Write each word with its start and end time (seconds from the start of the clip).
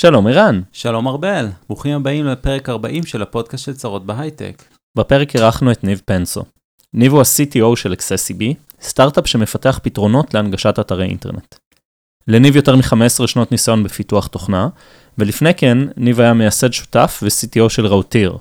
שלום 0.00 0.26
ערן, 0.26 0.60
שלום 0.72 1.08
ארבל, 1.08 1.46
ברוכים 1.68 1.96
הבאים 1.96 2.26
לפרק 2.26 2.68
40 2.68 3.06
של 3.06 3.22
הפודקאסט 3.22 3.64
של 3.64 3.72
צרות 3.72 4.06
בהייטק. 4.06 4.62
בפרק 4.98 5.36
אירחנו 5.36 5.72
את 5.72 5.84
ניב 5.84 6.02
פנסו. 6.04 6.44
ניב 6.94 7.12
הוא 7.12 7.20
ה-CTO 7.20 7.76
של 7.76 7.92
Accessiby, 7.92 8.54
סטארט-אפ 8.82 9.26
שמפתח 9.26 9.80
פתרונות 9.82 10.34
להנגשת 10.34 10.78
אתרי 10.80 11.04
אינטרנט. 11.04 11.54
לניב 12.28 12.56
יותר 12.56 12.76
מ-15 12.76 13.26
שנות 13.26 13.52
ניסיון 13.52 13.84
בפיתוח 13.84 14.26
תוכנה, 14.26 14.68
ולפני 15.18 15.54
כן 15.54 15.78
ניב 15.96 16.20
היה 16.20 16.32
מייסד 16.32 16.72
שותף 16.72 17.20
ו-CTO 17.22 17.68
של 17.68 17.86
ראוטיר. 17.86 18.36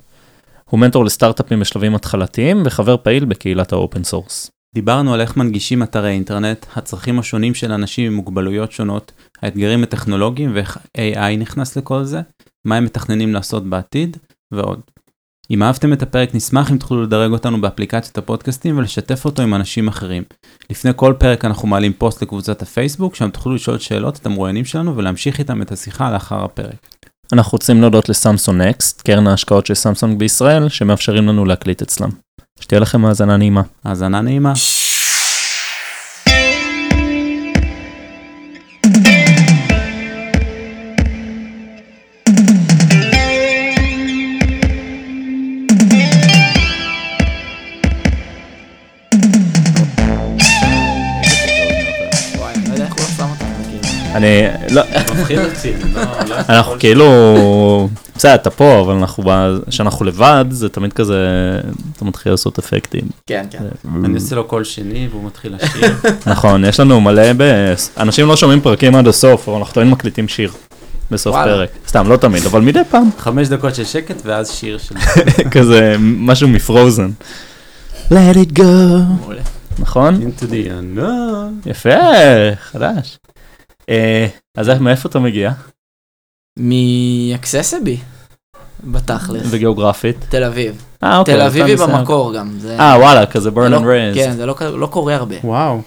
הוא 0.70 0.80
מנטור 0.80 1.05
לסטארט-אפים 1.05 1.60
בשלבים 1.60 1.96
התחלתיים 1.96 2.64
וחבר 2.66 2.98
פעיל 2.98 3.26
בקהילת 3.26 3.71
ה 3.73 3.80
open 3.80 4.04
source. 4.04 4.52
דיברנו 4.75 5.13
על 5.13 5.21
איך 5.21 5.38
מנגישים 5.38 5.83
אתרי 5.83 6.11
אינטרנט, 6.11 6.65
הצרכים 6.75 7.19
השונים 7.19 7.54
של 7.54 7.71
אנשים 7.71 8.07
עם 8.07 8.13
מוגבלויות 8.13 8.71
שונות, 8.71 9.11
האתגרים 9.41 9.83
הטכנולוגיים 9.83 10.51
ואיך 10.54 10.77
AI 10.97 11.38
נכנס 11.38 11.77
לכל 11.77 12.04
זה, 12.04 12.21
מה 12.65 12.75
הם 12.75 12.86
מתכננים 12.86 13.33
לעשות 13.33 13.69
בעתיד, 13.69 14.18
ועוד. 14.54 14.79
אם 15.51 15.63
אהבתם 15.63 15.93
את 15.93 16.01
הפרק 16.01 16.36
נשמח 16.36 16.71
אם 16.71 16.77
תוכלו 16.77 17.04
לדרג 17.04 17.32
אותנו 17.32 17.61
באפליקציית 17.61 18.18
הפודקאסטים 18.18 18.77
ולשתף 18.77 19.25
אותו 19.25 19.41
עם 19.41 19.54
אנשים 19.54 19.87
אחרים. 19.87 20.24
לפני 20.69 20.91
כל 20.96 21.13
פרק 21.19 21.46
אנחנו 21.46 21.68
מעלים 21.68 21.93
פוסט 21.93 22.21
לקבוצת 22.21 22.61
הפייסבוק, 22.61 23.15
שם 23.15 23.29
תוכלו 23.29 23.55
לשאול 23.55 23.77
שאלות 23.77 24.18
את 24.18 24.25
המרואיינים 24.25 24.65
שלנו 24.65 24.97
ולהמשיך 24.97 25.39
איתם 25.39 25.61
את 25.61 25.71
השיחה 25.71 26.11
לאחר 26.11 26.43
הפרק. 26.43 26.88
אנחנו 27.33 27.51
רוצים 27.51 27.82
להודות 27.82 28.10
לסמסון 28.10 28.61
נקסט, 28.61 29.01
קרן 29.01 29.27
ההשקעות 29.27 29.65
של 29.65 29.74
סמסונג 29.74 30.19
בישראל, 30.19 30.69
שמאפשרים 30.69 31.27
לנו 31.27 31.46
להקליט 31.46 31.82
אצלם. 31.82 32.09
שתהיה 32.61 32.80
לכם 32.81 33.05
האזנה 33.05 33.38
נעימה. 33.38 33.61
האזנה 33.86 34.22
נעימה. 34.22 34.53
אני 54.16 54.41
לא 54.69 54.81
הוא 55.07 55.38
לא 55.38 55.44
לא, 55.94 56.35
אנחנו 56.49 56.75
כאילו, 56.79 57.89
בסדר, 58.20 58.36
אתה 58.36 58.50
פה, 58.50 58.80
אבל 58.80 58.94
אנחנו, 58.94 59.23
כשאנחנו 59.70 60.06
לבד, 60.06 60.45
זה 60.50 60.70
תמיד 60.70 60.94
כזה, 60.94 61.16
אתה 61.95 62.06
מתחיל 62.06 62.31
לעשות 62.31 62.59
אפקטים. 62.59 63.02
כן, 63.28 63.45
כן. 63.50 63.64
אני 64.06 64.16
עושה 64.16 64.36
לו 64.36 64.44
קול 64.44 64.64
שני 64.64 65.08
והוא 65.12 65.25
מתחיל 65.25 65.56
לשיר. 65.56 65.95
נכון, 66.34 66.66
יש 66.66 66.80
לנו 66.80 67.02
מלא, 67.02 67.34
ב... 67.38 67.73
אנשים 67.97 68.28
לא 68.28 68.36
שומעים 68.36 68.62
פרקים 68.62 68.95
עד 68.95 69.08
הסוף, 69.08 69.50
אבל 69.50 69.58
אנחנו 69.58 69.73
תמיד 69.73 69.88
מקליטים 69.88 70.28
שיר. 70.28 70.52
בסוף. 71.12 71.36
פרק. 71.36 71.70
סתם, 71.88 72.09
לא 72.09 72.17
תמיד, 72.17 72.45
אבל 72.45 72.62
מדי 72.62 72.81
פעם. 72.90 73.09
חמש 73.17 73.47
דקות 73.47 73.75
של 73.75 73.84
שקט 73.86 74.22
ואז 74.25 74.52
שיר 74.52 74.78
של... 74.78 74.95
כזה 75.56 75.95
משהו 76.00 76.47
מפרוזן. 76.47 77.09
Let 78.09 78.36
it 78.36 78.59
go. 78.59 78.64
נכון? 79.80 80.22
into 80.22 80.44
the 80.44 80.67
unknown. 80.67 81.70
יפה, 81.70 81.90
חדש. 82.56 83.17
אה, 83.90 84.28
אז 84.58 84.70
מאיפה 84.70 85.09
אתה 85.09 85.20
מגיע? 85.20 85.52
מאקססבי, 86.58 87.97
בתכלס. 88.83 89.42
וגיאוגרפית? 89.50 90.16
תל 90.30 90.44
אביב. 90.44 90.83
אה, 91.03 91.17
אוקיי. 91.17 91.36
תל 91.36 91.41
אביבי. 91.41 91.75
במקור 91.75 92.33
גם. 92.33 92.52
אה, 92.80 92.95
וואלה, 93.00 93.25
כזה 93.25 93.44
זה 93.50 93.56
burn 93.56 93.59
לא- 93.69 93.78
and 93.78 93.81
raised. 93.81 94.16
כן, 94.16 94.33
זה 94.38 94.45
לא 94.45 94.56
לא 94.78 94.88
קורה 94.88 95.16
הרבה. 95.16 95.36
וואו, 95.44 95.81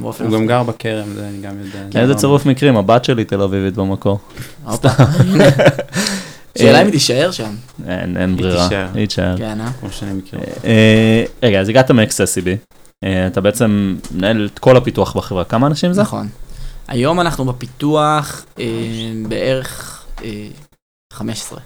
הוא 0.00 0.12
גם. 0.32 0.46
גר 0.46 0.62
בכרם, 0.62 1.08
זה 1.14 1.28
אני 1.28 1.40
גם 1.42 1.52
יודע. 1.64 2.00
איזה 2.00 2.12
לא- 2.12 2.18
צירוף 2.18 2.46
מקרים, 2.46 2.76
הבת 2.76 3.04
שלי 3.04 3.24
תל 3.24 3.42
אביבית 3.42 3.74
במקור. 3.74 4.18
שאלה 6.58 6.80
אם 6.80 6.86
היא 6.86 6.92
תישאר 6.92 7.30
שם. 7.30 7.50
אין 7.88 8.16
אין 8.16 8.36
ברירה. 8.36 8.68
היא 8.94 9.06
תישאר. 9.06 9.36
כן, 9.38 9.60
אה? 9.60 9.68
כמו 9.80 9.88
שאני 9.92 10.12
מכיר. 10.12 10.38
אה, 10.64 11.24
רגע, 11.42 11.60
אז 11.60 11.68
הגעת 11.68 11.90
מאקססיבי. 11.90 12.56
אתה 13.26 13.40
בעצם 13.40 13.96
מנהל 14.14 14.48
את 14.54 14.58
כל 14.58 14.76
הפיתוח 14.76 15.16
בחברה. 15.16 15.44
כמה 15.44 15.66
אנשים 15.66 15.92
זה? 15.92 16.02
נכון. 16.02 16.28
היום 16.88 17.20
אנחנו 17.20 17.44
בפיתוח 17.44 18.44
אה, 18.60 18.64
בערך 19.28 19.94
אה, 19.94 19.97
15. 21.12 21.60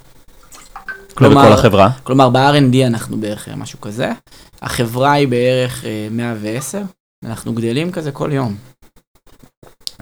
כלומר, 1.14 1.42
בכל 1.44 1.52
החברה. 1.52 1.90
כלומר, 2.02 2.30
ב-R&D 2.30 2.86
אנחנו 2.86 3.16
בערך 3.20 3.48
אה, 3.48 3.56
משהו 3.56 3.80
כזה. 3.80 4.12
החברה 4.62 5.12
היא 5.12 5.28
בערך 5.28 5.84
אה, 5.84 6.08
110. 6.10 6.82
אנחנו 7.24 7.52
גדלים 7.52 7.92
כזה 7.92 8.12
כל 8.12 8.30
יום. 8.32 8.54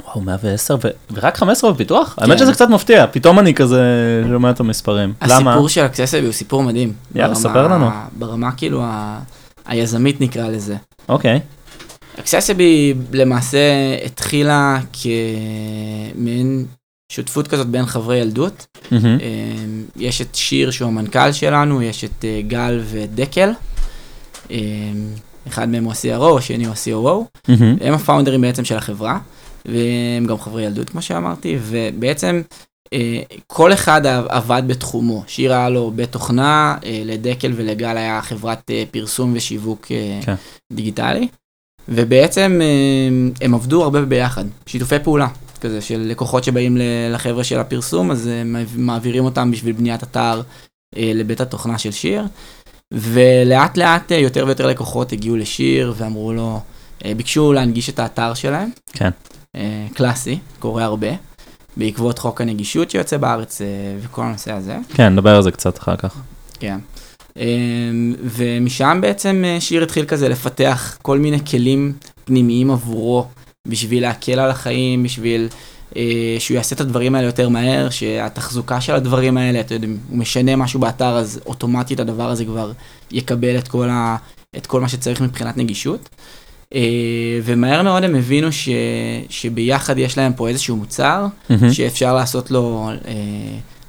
וואו, 0.05 0.21
110 0.21 0.77
ו- 0.85 0.89
ורק 1.13 1.37
15 1.37 1.73
בפיתוח? 1.73 2.15
האמת 2.19 2.33
כן. 2.33 2.39
שזה 2.39 2.53
קצת 2.53 2.69
מפתיע, 2.69 3.07
פתאום 3.13 3.39
אני 3.39 3.55
כזה 3.55 3.83
שומע 4.29 4.51
את 4.51 4.61
המספרים. 4.61 5.13
למה? 5.27 5.51
הסיפור 5.51 5.69
של 5.69 5.81
אקססבי 5.87 6.25
הוא 6.25 6.33
סיפור 6.33 6.63
מדהים. 6.63 6.93
יאללה, 7.15 7.29
ברמה- 7.35 7.41
ספר 7.41 7.69
לנו. 7.69 7.91
ברמה 8.19 8.53
כאילו 8.53 8.83
ה- 8.85 9.21
היזמית 9.67 10.21
נקרא 10.21 10.49
לזה. 10.49 10.77
אוקיי. 11.09 11.41
אקססבי 12.19 12.95
למעשה 13.13 13.59
התחילה 14.07 14.79
כמעין 14.93 16.67
שותפות 17.11 17.49
כזאת 17.49 17.67
בין 17.67 17.87
חברי 17.87 18.17
ילדות. 18.17 18.67
אמ, 18.93 18.99
יש 19.97 20.21
את 20.21 20.35
שיר 20.35 20.71
שהוא 20.71 20.89
המנכ"ל 20.89 21.33
שלנו, 21.33 21.83
יש 21.83 22.05
את 22.05 22.25
אה, 22.25 22.41
גל 22.49 22.81
ודקל. 22.85 23.51
אמ, 24.51 24.57
אחד 25.49 25.69
מהם 25.69 25.85
הוא 25.85 25.93
ה-CRO, 25.93 26.39
השני 26.39 26.65
הוא 26.65 26.75
ה-COO. 26.75 27.49
מהמם. 27.49 27.77
הם 27.81 27.95
הפאונדרים 27.95 28.41
בעצם 28.41 28.65
של 28.65 28.77
החברה, 28.77 29.19
והם 29.67 30.27
גם 30.27 30.39
חברי 30.39 30.63
ילדות 30.63 30.91
כמו 30.91 31.03
שאמרתי, 31.03 31.59
ובעצם 31.63 32.43
אה, 32.93 33.21
כל 33.47 33.73
אחד 33.73 34.07
עבד 34.29 34.63
בתחומו. 34.67 35.25
שיר 35.27 35.53
היה 35.53 35.69
לו 35.69 35.91
בית 35.95 36.13
תוכנה, 36.13 36.77
אה, 36.85 37.03
לדקל 37.05 37.53
ולגל 37.57 37.97
היה 37.97 38.23
חברת 38.23 38.71
פרסום 38.91 39.33
ושיווק 39.37 39.87
אה, 39.91 40.21
כן. 40.23 40.35
דיגיטלי, 40.73 41.29
ובעצם 41.89 42.61
הם 43.41 43.55
עבדו 43.55 43.83
הרבה 43.83 44.03
ביחד, 44.03 44.45
שיתופי 44.67 44.99
פעולה. 45.03 45.29
כזה 45.61 45.81
של 45.81 46.01
לקוחות 46.01 46.45
שבאים 46.45 46.79
לחבר'ה 47.11 47.45
של 47.45 47.59
הפרסום, 47.59 48.11
אז 48.11 48.27
הם 48.27 48.57
מעבירים 48.77 49.25
אותם 49.25 49.51
בשביל 49.51 49.73
בניית 49.73 50.03
אתר 50.03 50.43
אה, 50.97 51.13
לבית 51.15 51.41
התוכנה 51.41 51.79
של 51.79 51.91
שיר. 51.91 52.25
ולאט 52.95 53.77
לאט 53.77 54.13
אה, 54.13 54.17
יותר 54.17 54.45
ויותר 54.47 54.67
לקוחות 54.67 55.13
הגיעו 55.13 55.37
לשיר 55.37 55.95
ואמרו 55.97 56.33
לו, 56.33 56.61
אה, 57.05 57.13
ביקשו 57.15 57.53
להנגיש 57.53 57.89
את 57.89 57.99
האתר 57.99 58.35
שלהם. 58.35 58.69
כן. 58.93 59.11
אה, 59.57 59.87
קלאסי, 59.95 60.39
קורה 60.59 60.85
הרבה. 60.85 61.09
בעקבות 61.77 62.19
חוק 62.19 62.41
הנגישות 62.41 62.91
שיוצא 62.91 63.17
בארץ 63.17 63.61
אה, 63.61 63.67
וכל 64.01 64.23
הנושא 64.23 64.53
הזה. 64.53 64.77
כן, 64.95 65.13
נדבר 65.13 65.37
על 65.37 65.43
זה 65.43 65.51
קצת 65.51 65.79
אחר 65.79 65.97
כך. 65.97 66.17
כן. 66.61 66.79
אה, 67.39 67.45
ומשם 68.25 68.99
בעצם 69.03 69.43
אה, 69.47 69.61
שיר 69.61 69.83
התחיל 69.83 70.05
כזה 70.05 70.29
לפתח 70.29 70.99
כל 71.03 71.19
מיני 71.19 71.45
כלים 71.45 71.93
פנימיים 72.25 72.71
עבורו, 72.71 73.27
בשביל 73.69 74.03
להקל 74.03 74.39
על 74.39 74.51
החיים, 74.51 75.03
בשביל 75.03 75.49
אה, 75.97 76.03
שהוא 76.39 76.55
יעשה 76.55 76.75
את 76.75 76.81
הדברים 76.81 77.15
האלה 77.15 77.27
יותר 77.27 77.49
מהר, 77.49 77.91
שהתחזוקה 77.91 78.81
של 78.81 78.95
הדברים 78.95 79.37
האלה, 79.37 79.61
אתה 79.61 79.75
יודע, 79.75 79.87
הוא 80.09 80.19
משנה 80.19 80.57
משהו 80.57 80.81
באתר, 80.81 81.17
אז 81.17 81.41
אוטומטית 81.47 82.01
הדבר 82.01 82.31
הזה 82.31 82.45
כבר 82.45 82.73
יקבל 83.13 83.59
את 83.59 83.69
כל, 83.69 83.89
ה, 83.91 84.17
את 84.57 84.67
כל 84.67 84.81
מה 84.81 84.89
שצריך 84.89 85.21
מבחינת 85.21 85.57
נגישות. 85.57 86.09
אה, 86.75 86.81
ומהר 87.45 87.83
מאוד 87.83 88.05
הם 88.05 88.15
הבינו 88.15 88.53
ש, 88.53 88.69
שביחד 89.29 89.99
יש 89.99 90.19
להם 90.19 90.33
פה 90.33 90.49
איזשהו 90.49 90.77
מוצר, 90.77 91.27
מהמם. 91.51 91.73
שאפשר 91.73 92.15
לעשות 92.15 92.51
לו, 92.51 92.91
אה, 93.09 93.15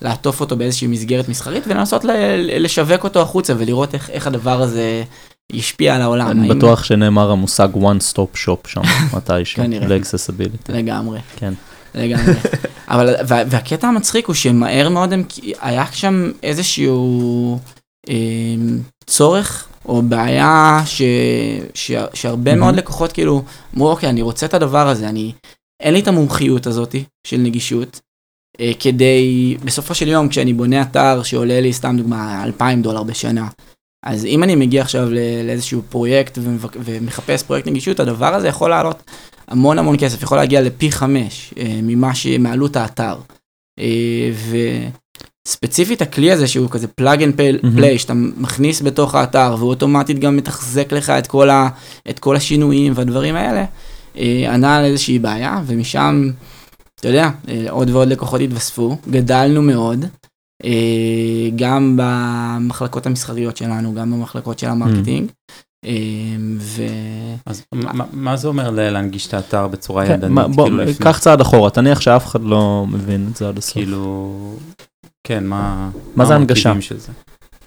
לעטוף 0.01 0.41
אותו 0.41 0.55
באיזושהי 0.55 0.87
מסגרת 0.87 1.29
מסחרית 1.29 1.63
ולנסות 1.67 2.03
ל- 2.03 2.63
לשווק 2.63 3.03
אותו 3.03 3.21
החוצה 3.21 3.53
ולראות 3.57 3.93
איך, 3.93 4.09
איך 4.09 4.27
הדבר 4.27 4.61
הזה 4.61 5.03
ישפיע 5.53 5.95
על 5.95 6.01
העולם. 6.01 6.31
אני 6.31 6.49
האם- 6.49 6.57
בטוח 6.57 6.83
שנאמר 6.83 7.31
המושג 7.31 7.67
one 7.75 8.13
stop 8.13 8.45
shop 8.45 8.67
שם 8.67 8.81
מתישהו, 9.17 9.63
כנראה. 9.63 9.87
לאקססיביליטי. 9.87 10.71
לגמרי. 10.71 11.19
כן. 11.35 11.53
לגמרי. 11.95 12.33
אבל, 12.87 13.15
וה, 13.27 13.43
והקטע 13.49 13.87
המצחיק 13.87 14.27
הוא 14.27 14.35
שמהר 14.35 14.89
מאוד 14.89 15.13
הם, 15.13 15.23
היה 15.61 15.85
שם 15.91 16.31
איזשהו 16.43 17.59
אה, 18.09 18.15
צורך 19.05 19.67
או 19.85 20.01
בעיה 20.01 20.81
ש, 20.85 21.01
ש, 21.73 21.91
שהרבה. 22.13 22.55
מאוד 22.55 22.75
לקוחות 22.75 23.11
כאילו 23.11 23.43
אמרו 23.75 23.89
אוקיי 23.91 24.09
אני 24.09 24.21
רוצה 24.21 24.45
את 24.45 24.53
הדבר 24.53 24.87
הזה 24.87 25.09
אני 25.09 25.31
אין 25.79 25.93
לי 25.93 25.99
את 25.99 26.07
המומחיות 26.07 26.67
הזאתי 26.67 27.03
של 27.27 27.37
נגישות 27.37 27.99
אה, 28.59 28.71
כדי 28.79 29.57
בסופו 29.65 29.95
של 29.95 30.07
יום 30.07 30.27
כשאני 30.29 30.53
בונה 30.53 30.81
אתר 30.81 31.23
שעולה 31.23 31.61
לי 31.61 31.73
סתם 31.73 31.97
דוגמה 31.97 32.43
2,000 32.43 32.81
דולר 32.81 33.03
בשנה 33.03 33.47
אז 34.05 34.25
אם 34.25 34.43
אני 34.43 34.55
מגיע 34.55 34.81
עכשיו 34.81 35.09
לאיזשהו 35.43 35.81
פרויקט 35.89 36.37
ומחפש 36.83 37.43
פרויקט 37.43 37.67
נגישות 37.67 37.99
הדבר 37.99 38.33
הזה 38.33 38.47
יכול 38.47 38.69
לעלות 38.69 39.03
המון 39.47 39.79
המון 39.79 39.95
כסף, 39.99 40.23
יכול 40.23 40.37
להגיע 40.37 40.61
לפי 40.61 40.91
חמש 40.91 41.53
אה, 41.57 41.79
ממה 41.83 42.15
ש... 42.15 42.27
מעלות 42.27 42.75
האתר. 42.75 43.15
אה, 43.79 44.31
וספציפית 45.47 46.01
הכלי 46.01 46.31
הזה 46.31 46.47
שהוא 46.47 46.69
כזה 46.69 46.87
plug 46.87 47.23
and. 47.23 47.41
play, 47.75 47.99
שאתה 47.99 48.13
מכניס 48.13 48.81
בתוך 48.81 49.15
האתר 49.15 49.55
והוא 49.57 49.69
אוטומטית 49.69 50.19
גם 50.19 50.37
מתחזק 50.37 50.93
לך 50.93 51.09
את 51.09 51.27
כל, 51.27 51.49
ה... 51.49 51.69
את 52.09 52.19
כל 52.19 52.35
השינויים 52.35 52.93
והדברים 52.95 53.35
האלה, 53.35 53.65
אה, 54.17 54.53
ענה 54.53 54.77
על 54.77 54.85
איזושהי 54.85 55.19
בעיה 55.19 55.61
ומשם 55.65 56.29
אתה 56.99 57.09
יודע, 57.09 57.29
עוד 57.69 57.89
ועוד 57.89 58.07
לקוחות 58.07 58.41
התווספו, 58.41 58.97
גדלנו 59.09 59.61
מאוד, 59.61 60.05
גם 61.55 61.97
במחלקות 62.01 63.05
המסחריות 63.05 63.57
שלנו, 63.57 63.93
גם 63.93 64.11
במחלקות 64.11 64.59
של 64.59 64.67
ה 64.67 64.73
marketing. 64.73 65.31
אה, 65.85 65.91
ו... 66.59 66.83
אז 67.45 67.63
מה- 67.73 68.05
מה 68.13 68.37
זה 68.37 68.47
אומר 68.47 68.69
להנגיש 68.69 69.27
את 69.27 69.33
האתר 69.33 69.67
בצורה 69.67 70.05
כן, 70.07 70.13
ידנית? 70.13 70.31
מה- 70.31 70.47
בוא, 70.47 70.63
כאילו, 70.65 70.83
לפני- 70.83 71.05
קח 71.05 71.19
צעד 71.19 71.41
אחורה, 71.41 71.69
תניח 71.69 72.01
שאף 72.01 72.25
אחד 72.25 72.41
לא 72.43 72.85
מבין 72.89 73.27
את 73.31 73.35
זה 73.35 73.47
עד 73.47 73.57
הסוף. 73.57 73.73
כאילו, 73.73 74.33
כן, 75.27 75.43
מה... 75.47 75.89
מה 76.15 76.25
זה 76.25 76.35
הנגשה? 76.35 76.69
המרכיבים 76.69 76.81
של 76.81 76.99
זה? 76.99 77.11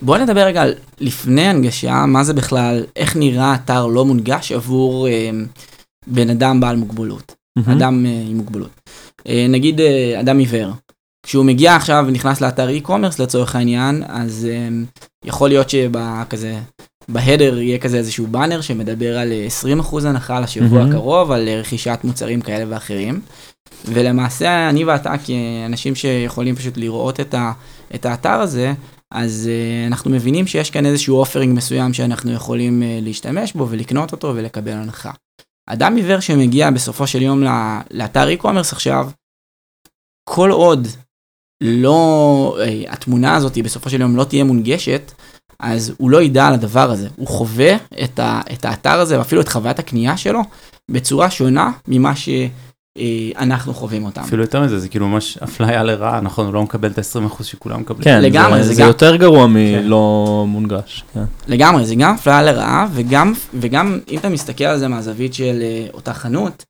בוא 0.02 0.19
נדבר 0.19 0.40
רגע 0.40 0.62
על 0.62 0.75
לפני 1.00 1.43
הנגשה, 1.43 2.06
מה 2.06 2.25
זה 2.25 2.35
בכלל, 2.35 2.85
איך 2.97 3.17
נראה 3.17 3.55
אתר 3.55 3.87
לא 3.87 4.05
מונגש 4.05 4.52
עבור 4.52 5.08
אה, 5.08 5.31
בן 6.06 6.31
אדם 6.31 6.61
בעל 6.61 6.76
מוגבלות, 6.76 7.35
מהמם. 7.58 7.76
אדם 7.76 8.06
אה, 8.06 8.25
עם 8.31 8.37
מוגבלות. 8.37 8.70
אה, 9.29 9.47
נגיד 9.49 9.81
אה, 9.81 10.20
אדם 10.20 10.38
עיוור, 10.38 10.70
כשהוא 11.25 11.44
מגיע 11.44 11.76
עכשיו 11.76 12.05
ונכנס 12.09 12.41
לאתר 12.41 12.69
e-commerce 12.69 13.23
לצורך 13.23 13.56
העניין, 13.56 14.03
אז 14.09 14.49
אה, 14.50 14.69
יכול 15.25 15.49
להיות 15.49 15.71
שבכזה, 15.71 16.59
בהדר 17.09 17.59
יהיה 17.59 17.79
כזה 17.79 17.97
איזשהו 17.97 18.26
באנר 18.26 18.61
שמדבר 18.61 19.19
על 19.19 19.32
אה, 19.32 19.47
20% 19.81 20.06
הנחה 20.06 20.41
לשבוע 20.41 20.79
מהמם. 20.79 20.91
הקרוב, 20.91 21.32
על 21.32 21.49
אה, 21.49 21.61
רכישת 21.61 21.99
מוצרים 22.05 22.41
כאלה 22.41 22.65
ואחרים. 22.69 23.21
ולמעשה 23.85 24.69
אני 24.69 24.85
ואתה 24.85 25.15
כאנשים 25.19 25.94
שיכולים 25.94 26.56
פשוט 26.56 26.76
לראות 26.76 27.21
את, 27.21 27.35
ה, 27.35 27.53
את 27.94 28.06
האתר 28.06 28.41
הזה, 28.41 28.73
אז 29.11 29.49
uh, 29.50 29.93
אנחנו 29.93 30.11
מבינים 30.11 30.47
שיש 30.47 30.71
כאן 30.71 30.87
איזשהו 30.87 31.17
אופרינג 31.17 31.56
מסוים 31.56 31.94
שאנחנו 31.94 32.32
יכולים 32.32 32.82
uh, 32.82 33.05
להשתמש 33.05 33.53
בו 33.53 33.69
ולקנות 33.69 34.12
אותו 34.12 34.32
ולקבל 34.37 34.73
הנחה. 34.73 35.11
אדם 35.67 35.97
עיוור 35.97 36.21
שמגיע 36.21 36.71
בסופו 36.71 37.06
של 37.06 37.23
יום 37.23 37.43
לאתר 37.91 38.29
e-commerce 38.38 38.73
עכשיו, 38.73 39.11
כל 40.29 40.50
עוד 40.50 40.88
לא, 41.60 42.56
uh, 42.58 42.92
התמונה 42.92 43.34
הזאת 43.34 43.58
בסופו 43.58 43.90
של 43.90 44.00
יום 44.00 44.16
לא 44.16 44.24
תהיה 44.24 44.44
מונגשת, 44.44 45.12
אז 45.60 45.92
הוא 45.98 46.10
לא 46.10 46.22
ידע 46.22 46.46
על 46.46 46.54
הדבר 46.54 46.90
הזה. 46.90 47.08
הוא 47.16 47.26
חווה 47.26 47.74
את, 48.04 48.18
ה, 48.18 48.40
את 48.52 48.64
האתר 48.64 49.00
הזה 49.00 49.18
ואפילו 49.18 49.40
את 49.40 49.48
חוויית 49.48 49.78
הקנייה 49.78 50.16
שלו 50.16 50.40
בצורה 50.90 51.30
שונה 51.30 51.70
ממה 51.88 52.12
שאנחנו 52.16 53.74
חווים 53.74 54.04
אותם. 54.04 54.20
אפילו 54.20 54.42
יותר 54.42 54.60
מזה, 54.62 54.78
זה 54.78 54.88
כאילו 54.88 55.08
ממש 55.08 55.38
אפליה 55.38 55.82
לרעה, 55.82 56.20
נכון? 56.20 56.46
הוא 56.46 56.54
לא 56.54 56.62
מקבל 56.62 56.90
את 56.90 56.98
ה-20% 56.98 57.44
שכולם 57.44 57.80
מקבלים. 57.80 58.04
כן, 58.04 58.22
לגמרי, 58.22 58.62
זה, 58.62 58.68
זה 58.68 58.74
זה 58.74 58.80
גם- 58.82 58.88
יותר 58.88 59.16
גרוע 59.16 59.46
מלא 59.46 60.44
מונגש. 60.48 61.04
כן. 61.14 61.24
לגמרי, 61.48 61.86
זה 61.86 61.94
גם 61.94 62.14
אפליה 62.14 62.42
לרעה, 62.42 62.86
וגם, 62.92 63.32
וגם 63.60 63.98
אם 64.10 64.18
אתה 64.18 64.28
מסתכל 64.28 64.64
על 64.64 64.78
זה 64.78 64.88
מהזווית 64.88 65.34
של 65.34 65.62
uh, 65.90 65.94
אותה 65.94 66.14
חנות, 66.14 66.64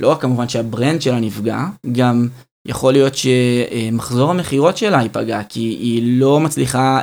לא 0.00 0.08
רק 0.08 0.20
כמובן 0.22 0.48
שהברנד 0.48 1.02
שלה 1.02 1.20
נפגע, 1.20 1.64
גם 1.92 2.28
יכול 2.68 2.92
להיות 2.92 3.12
שמחזור 3.14 4.30
המכירות 4.30 4.76
שלה 4.76 5.02
ייפגע, 5.02 5.42
כי 5.48 5.60
היא 5.60 6.02
לא 6.20 6.40
מצליחה 6.40 7.00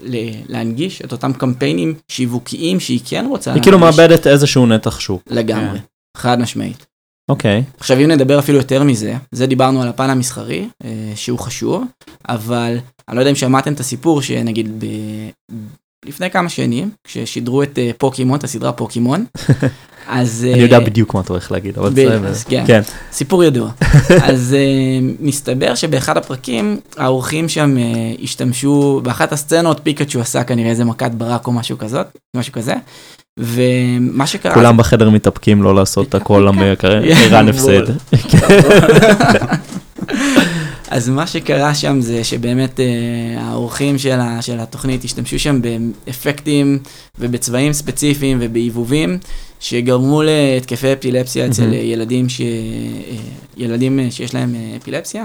ל- 0.00 0.52
להנגיש 0.52 1.02
את 1.02 1.12
אותם 1.12 1.32
קמפיינים 1.32 1.94
שיווקיים 2.08 2.80
שהיא 2.80 3.00
כן 3.04 3.26
רוצה 3.28 3.52
היא 3.52 3.62
כאילו 3.62 3.78
להנגיש. 3.78 3.98
מאבדת 4.00 4.26
איזשהו 4.26 4.66
נתח 4.66 5.00
שוק. 5.00 5.22
לגמרי, 5.30 5.78
חד 6.16 6.40
משמעית. 6.40 6.86
אוקיי. 7.30 7.62
עכשיו 7.80 7.96
אם 7.98 8.10
נדבר 8.10 8.38
אפילו 8.38 8.58
יותר 8.58 8.82
מזה, 8.82 9.14
זה 9.32 9.46
דיברנו 9.46 9.82
על 9.82 9.88
הפן 9.88 10.10
המסחרי, 10.10 10.68
אה, 10.84 10.90
שהוא 11.14 11.38
חשוב, 11.38 11.84
אבל 12.28 12.78
אני 13.08 13.16
לא 13.16 13.20
יודע 13.20 13.30
אם 13.30 13.36
שמעתם 13.36 13.72
את 13.72 13.80
הסיפור 13.80 14.22
שנגיד 14.22 14.84
ב... 14.84 14.86
לפני 16.06 16.30
כמה 16.30 16.48
שנים, 16.48 16.90
כששידרו 17.04 17.62
את 17.62 17.78
אה, 17.78 17.90
פוקימון, 17.98 18.38
את 18.38 18.44
הסדרה 18.44 18.72
פוקימון, 18.72 19.24
אז... 20.08 20.46
אני 20.52 20.62
יודע 20.62 20.78
אה, 20.78 20.84
בדיוק 20.84 21.14
מה 21.14 21.20
אתה 21.20 21.32
הולך 21.32 21.52
להגיד, 21.52 21.78
אבל 21.78 21.90
בסדר. 21.90 22.32
כן. 22.48 22.64
כן. 22.66 22.80
סיפור 23.12 23.44
ידוע. 23.44 23.70
אז 24.30 24.56
uh, 24.56 25.16
מסתבר 25.20 25.74
שבאחד 25.74 26.16
הפרקים 26.16 26.80
האורחים 26.96 27.48
שם 27.48 27.76
uh, 27.76 28.22
השתמשו 28.22 29.00
באחת 29.04 29.32
הסצנות 29.32 29.80
פיקאצ'ו 29.82 30.20
עשה 30.20 30.44
כנראה 30.44 30.70
איזה 30.70 30.84
מכת 30.84 31.10
ברק 31.10 31.46
או 31.46 31.52
משהו 31.52 31.78
כזאת, 31.78 32.06
משהו 32.36 32.52
כזה. 32.52 32.74
ומה 33.38 34.26
שקרה... 34.26 34.54
כולם 34.54 34.76
בחדר 34.76 35.10
מתאפקים 35.10 35.62
לא 35.62 35.74
לעשות 35.74 36.14
הכל 36.14 36.48
כן. 36.78 36.88
ערן 37.04 37.48
הפסד. 37.48 37.82
אז 40.94 41.08
מה 41.08 41.26
שקרה 41.26 41.74
שם 41.74 42.00
זה 42.00 42.24
שבאמת 42.24 42.80
אה, 42.80 43.40
האורחים 43.40 43.98
של, 43.98 44.20
ה, 44.20 44.42
של 44.42 44.60
התוכנית 44.60 45.04
השתמשו 45.04 45.38
שם 45.38 45.60
באפקטים 45.62 46.78
ובצבעים 47.18 47.72
ספציפיים 47.72 48.38
ובעיבובים 48.40 49.18
שגרמו 49.60 50.22
להתקפי 50.22 50.92
אפילפסיה 50.92 51.46
אצל. 51.46 51.72
אה, 51.72 51.78
ילדים, 51.78 52.28
ש, 52.28 52.40
אה, 52.40 52.46
ילדים 53.56 54.00
אה, 54.00 54.10
שיש 54.10 54.34
להם 54.34 54.54
אה, 54.54 54.76
אפילפסיה. 54.76 55.24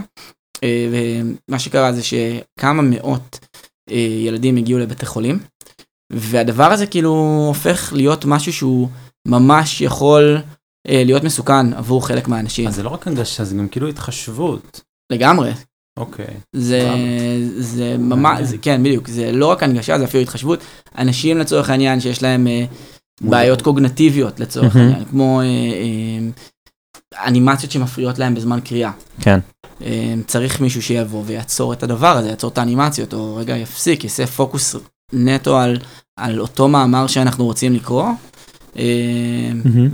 אה, 0.63 0.87
ומה 0.91 1.59
שקרה 1.59 1.93
זה 1.93 2.01
שכמה 2.03 2.81
מאות 2.81 3.39
אה, 3.91 3.97
ילדים 3.97 4.57
הגיעו 4.57 4.79
לבתי 4.79 5.05
חולים, 5.05 5.39
והדבר 6.13 6.71
הזה 6.71 6.87
כאילו 6.87 7.43
הופך 7.47 7.93
להיות 7.95 8.25
משהו 8.25 8.53
שהוא 8.53 8.89
ממש 9.27 9.81
יכול 9.81 10.37
אה, 10.87 11.03
להיות 11.05 11.23
מסוכן 11.23 11.73
עבור 11.73 12.07
חלק 12.07 12.27
מהאנשים. 12.27 12.67
אז 12.67 12.75
זה 12.75 12.83
לא 12.83 12.89
רק 12.89 13.07
הנגשה, 13.07 13.43
זה 13.43 13.55
גם 13.55 13.67
כאילו 13.67 13.87
התחשבות. 13.87 14.88
לגמרי. 15.11 15.51
אוקיי. 15.97 16.25
זה, 16.55 16.81
סבבה. 16.81 17.61
זה 17.61 17.95
ממש. 17.99 18.41
זה, 18.41 18.57
כן, 18.57 18.83
בדיוק, 18.83 19.07
זה 19.07 19.31
לא 19.31 19.45
רק 19.45 19.63
הנגשה, 19.63 19.99
זה 19.99 20.05
אפילו 20.05 20.23
התחשבות. 20.23 20.59
אנשים 20.97 21.37
לצורך 21.37 21.69
העניין 21.69 21.99
שיש 21.99 22.23
להם 22.23 22.47
אה. 22.47 22.65
בעיות 23.21 23.61
קוגנטיביות 23.61 24.39
לצורך. 24.39 24.75
העניין, 24.75 25.05
כמו 25.05 25.41
אה, 25.41 25.45
אה, 25.45 27.27
אנימציות 27.27 27.71
שמפריעות 27.71 28.19
להם 28.19 28.35
בזמן 28.35 28.59
קריאה. 28.59 28.91
כן. 29.21 29.39
צריך 30.27 30.61
מישהו 30.61 30.81
שיבוא 30.81 31.23
ויעצור 31.25 31.73
את 31.73 31.83
הדבר 31.83 32.17
הזה, 32.17 32.29
יעצור 32.29 32.49
את 32.49 32.57
האנימציות, 32.57 33.13
או 33.13 33.35
רגע 33.35 33.57
יפסיק, 33.57 34.03
יעשה 34.03 34.27
פוקוס 34.27 34.75
נטו 35.13 35.57
על, 35.57 35.77
על 36.19 36.39
אותו 36.39 36.67
מאמר 36.67 37.07
שאנחנו 37.07 37.45
רוצים 37.45 37.73
לקרוא. 37.73 38.07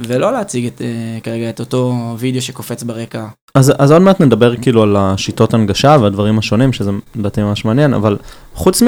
ולא 0.08 0.34
להציג 0.34 0.66
את, 0.66 0.82
אה, 0.82 1.20
כרגע 1.24 1.50
את 1.50 1.60
אותו 1.60 1.94
וידאו 2.20 2.42
שקופץ 2.42 2.84
ברקע. 2.84 3.26
אז, 3.56 3.74
אז 3.78 3.92
עוד 3.92 4.02
מעט 4.02 4.22
נדבר 4.22 4.56
כאילו 4.56 4.84
על 4.84 4.96
השיטות 4.96 5.54
הנגשה 5.54 5.98
והדברים 6.02 6.40
השונים, 6.40 6.74
שזה 6.74 6.92
לדעתי 7.16 7.42
ממש 7.42 7.66
מעניין, 7.66 7.94
אבל 7.94 8.18
חוץ 8.54 8.84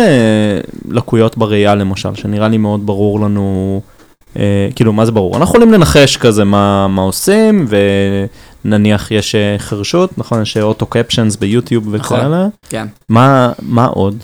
מלקויות 0.85 1.37
בראייה 1.37 1.75
למשל, 1.75 2.15
שנראה 2.15 2.47
לי 2.47 2.57
מאוד 2.57 2.85
ברור 2.85 3.19
לנו, 3.19 3.81
אה, 4.37 4.69
כאילו 4.75 4.93
מה 4.93 5.05
זה 5.05 5.11
ברור? 5.11 5.37
אנחנו 5.37 5.55
יכולים 5.55 5.73
לנחש 5.73 6.17
כזה 6.17 6.43
מה, 6.43 6.87
מה 6.87 7.01
עושים, 7.01 7.67
ונניח 8.65 9.11
יש 9.11 9.35
אה, 9.35 9.55
חרשות, 9.57 10.17
נכון? 10.17 10.41
יש 10.41 10.57
auto 10.57 10.85
captions 10.85 11.35
ביוטיוב 11.35 11.95
נכון. 11.95 12.19
וכאלה. 12.19 12.47
כן. 12.69 12.87
מה, 13.09 13.51
מה 13.61 13.85
עוד? 13.85 14.23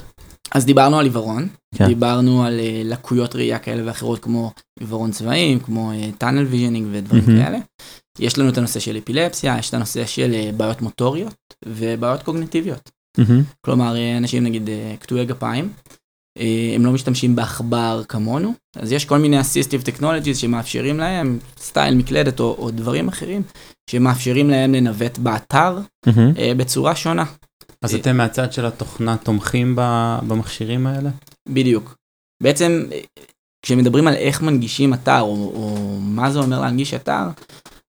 אז 0.51 0.65
דיברנו 0.65 0.99
על 0.99 1.05
עיוורון. 1.05 1.47
דיברנו 1.87 2.43
על 2.43 2.59
uh, 2.59 2.87
לקויות 2.87 3.35
ראייה 3.35 3.59
כאלה 3.59 3.81
ואחרות 3.85 4.19
כמו 4.19 4.51
עיוורון 4.79 5.11
צבעים, 5.11 5.59
כמו 5.59 5.91
tunnel 6.17 6.43
vision 6.43 6.87
ודברים 6.91 7.23
מהמם. 7.27 7.43
כאלה. 7.43 7.57
יש 8.19 8.37
לנו 8.37 8.49
את 8.49 8.57
הנושא 8.57 8.79
של 8.79 8.97
אפילפסיה, 8.97 9.55
יש 9.59 9.69
את 9.69 9.73
הנושא 9.73 10.05
של 10.05 10.31
uh, 10.33 10.55
בעיות 10.55 10.81
מוטוריות 10.81 11.53
ובעיות 11.65 12.23
קוגניטיביות. 12.23 12.89
מהמם. 13.17 13.43
כלומר, 13.61 13.95
אה, 13.95 14.17
אנשים 14.17 14.43
נגיד 14.43 14.69
אה, 14.69 14.95
קטועי 14.99 15.25
גפיים, 15.25 15.69
אה, 16.39 16.71
הם 16.75 16.85
לא 16.85 16.91
משתמשים 16.91 17.35
בעכבר 17.35 18.01
כמונו, 18.09 18.53
אז 18.75 18.91
יש 18.91 19.05
כל 19.05 19.17
מיני 19.17 19.39
assistive 19.39 19.87
technologies 19.87 20.35
שמאפשרים 20.35 20.97
להם, 20.97 21.39
סטייל 21.57 21.95
מקלדת 21.95 22.39
או, 22.39 22.55
או 22.59 22.71
דברים 22.71 23.07
אחרים, 23.07 23.41
שמאפשרים 23.89 24.49
להם 24.49 24.73
לנווט 24.73 25.17
באתר 25.17 25.79
מהמם. 26.05 26.33
אה, 26.37 26.51
בצורה 26.57 26.95
שונה. 26.95 27.25
אז 27.81 27.95
אה, 27.95 27.99
אתם 27.99 28.17
מהצד 28.17 28.53
של 28.53 28.65
התוכנה 28.65 29.17
תומכים 29.17 29.73
במכשירים 30.27 30.87
האלה? 30.87 31.09
בדיוק. 31.49 31.95
בעצם, 32.43 32.85
כשמדברים 33.65 34.07
על 34.07 34.13
איך 34.13 34.41
מנגישים 34.41 34.93
אתר, 34.93 35.21
או, 35.21 35.51
או 35.55 35.97
מה 36.01 36.31
זה 36.31 36.39
אומר 36.39 36.61
להנגיש 36.61 36.93
אתר, 36.93 37.27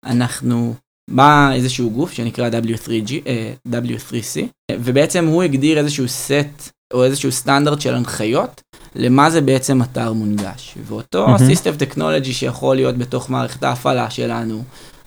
אנחנו, 0.04 0.74
בא 1.10 1.52
איזשהו 1.52 1.90
גוף 1.90 2.12
שנקרא 2.12 2.50
W3G, 2.50 3.12
אה, 3.26 3.52
W3C, 3.68 4.40
אה, 4.70 4.76
ובעצם 4.80 5.26
הוא 5.26 5.42
הגדיר 5.42 5.78
איזשהו 5.78 6.08
סט, 6.08 6.70
או 6.94 7.04
איזשהו 7.04 7.32
סטנדרט 7.32 7.80
של 7.80 7.94
הנחיות, 7.94 8.62
למה 8.94 9.30
זה 9.30 9.40
בעצם 9.40 9.82
אתר 9.82 10.12
מונגש. 10.12 10.74
ואותו 10.86 11.26
מהמם. 11.28 11.50
System 11.50 11.82
Technology 11.82 12.32
שיכול 12.32 12.76
להיות 12.76 12.98
בתוך 12.98 13.30
מערכת 13.30 13.62
ההפעלה 13.62 14.10
שלנו, 14.10 14.62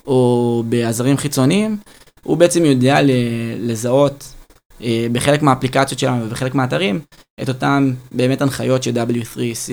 או 0.07 0.63
בעזרים 0.69 1.17
חיצוניים, 1.17 1.77
הוא 2.23 2.37
בעצם 2.37 2.65
יודע 2.65 2.99
לזהות 3.59 4.34
בחלק 5.11 5.41
מהאפליקציות 5.41 5.99
שלנו 5.99 6.25
ובחלק 6.25 6.55
מהאתרים, 6.55 6.99
את 7.41 7.49
אותן 7.49 7.93
באמת 8.11 8.41
הנחיות 8.41 8.83
ש-W3C 8.83 9.71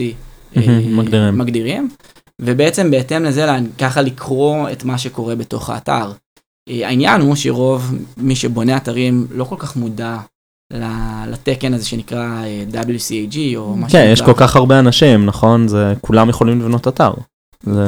אה, 0.56 0.80
מגדירים. 0.88 1.38
מגדירים, 1.38 1.88
ובעצם 2.42 2.90
בהתאם 2.90 3.25
לזה 3.25 3.47
ככה 3.78 4.02
לקרוא 4.02 4.71
את 4.71 4.85
מה 4.85 4.99
שקורה 4.99 5.35
בתוך 5.35 5.71
האתר. 5.71 6.12
אה, 6.68 6.88
העניין 6.88 7.21
הוא 7.21 7.35
שרוב 7.35 7.94
מי 8.16 8.37
שבונה 8.37 8.76
אתרים 8.76 9.26
לא 9.30 9.44
כל 9.44 9.56
כך 9.59 9.76
מודע 9.76 10.18
לתקן 11.26 11.75
הזה 11.75 11.87
שנקרא 11.87 12.44
אה, 12.44 12.82
WCAG 12.82 13.37
או 13.56 13.76
מה 13.76 13.88
כן, 13.90 14.09
יש 14.12 14.23
כל 14.23 14.35
כך 14.37 14.56
הרבה 14.56 14.78
אנשים, 14.78 15.26
נכון? 15.26 15.68
זה, 15.68 15.94
כולם 16.00 16.28
יכולים 16.28 16.61
לבנות 16.61 16.88
אתר. 16.88 17.12
זה, 17.62 17.85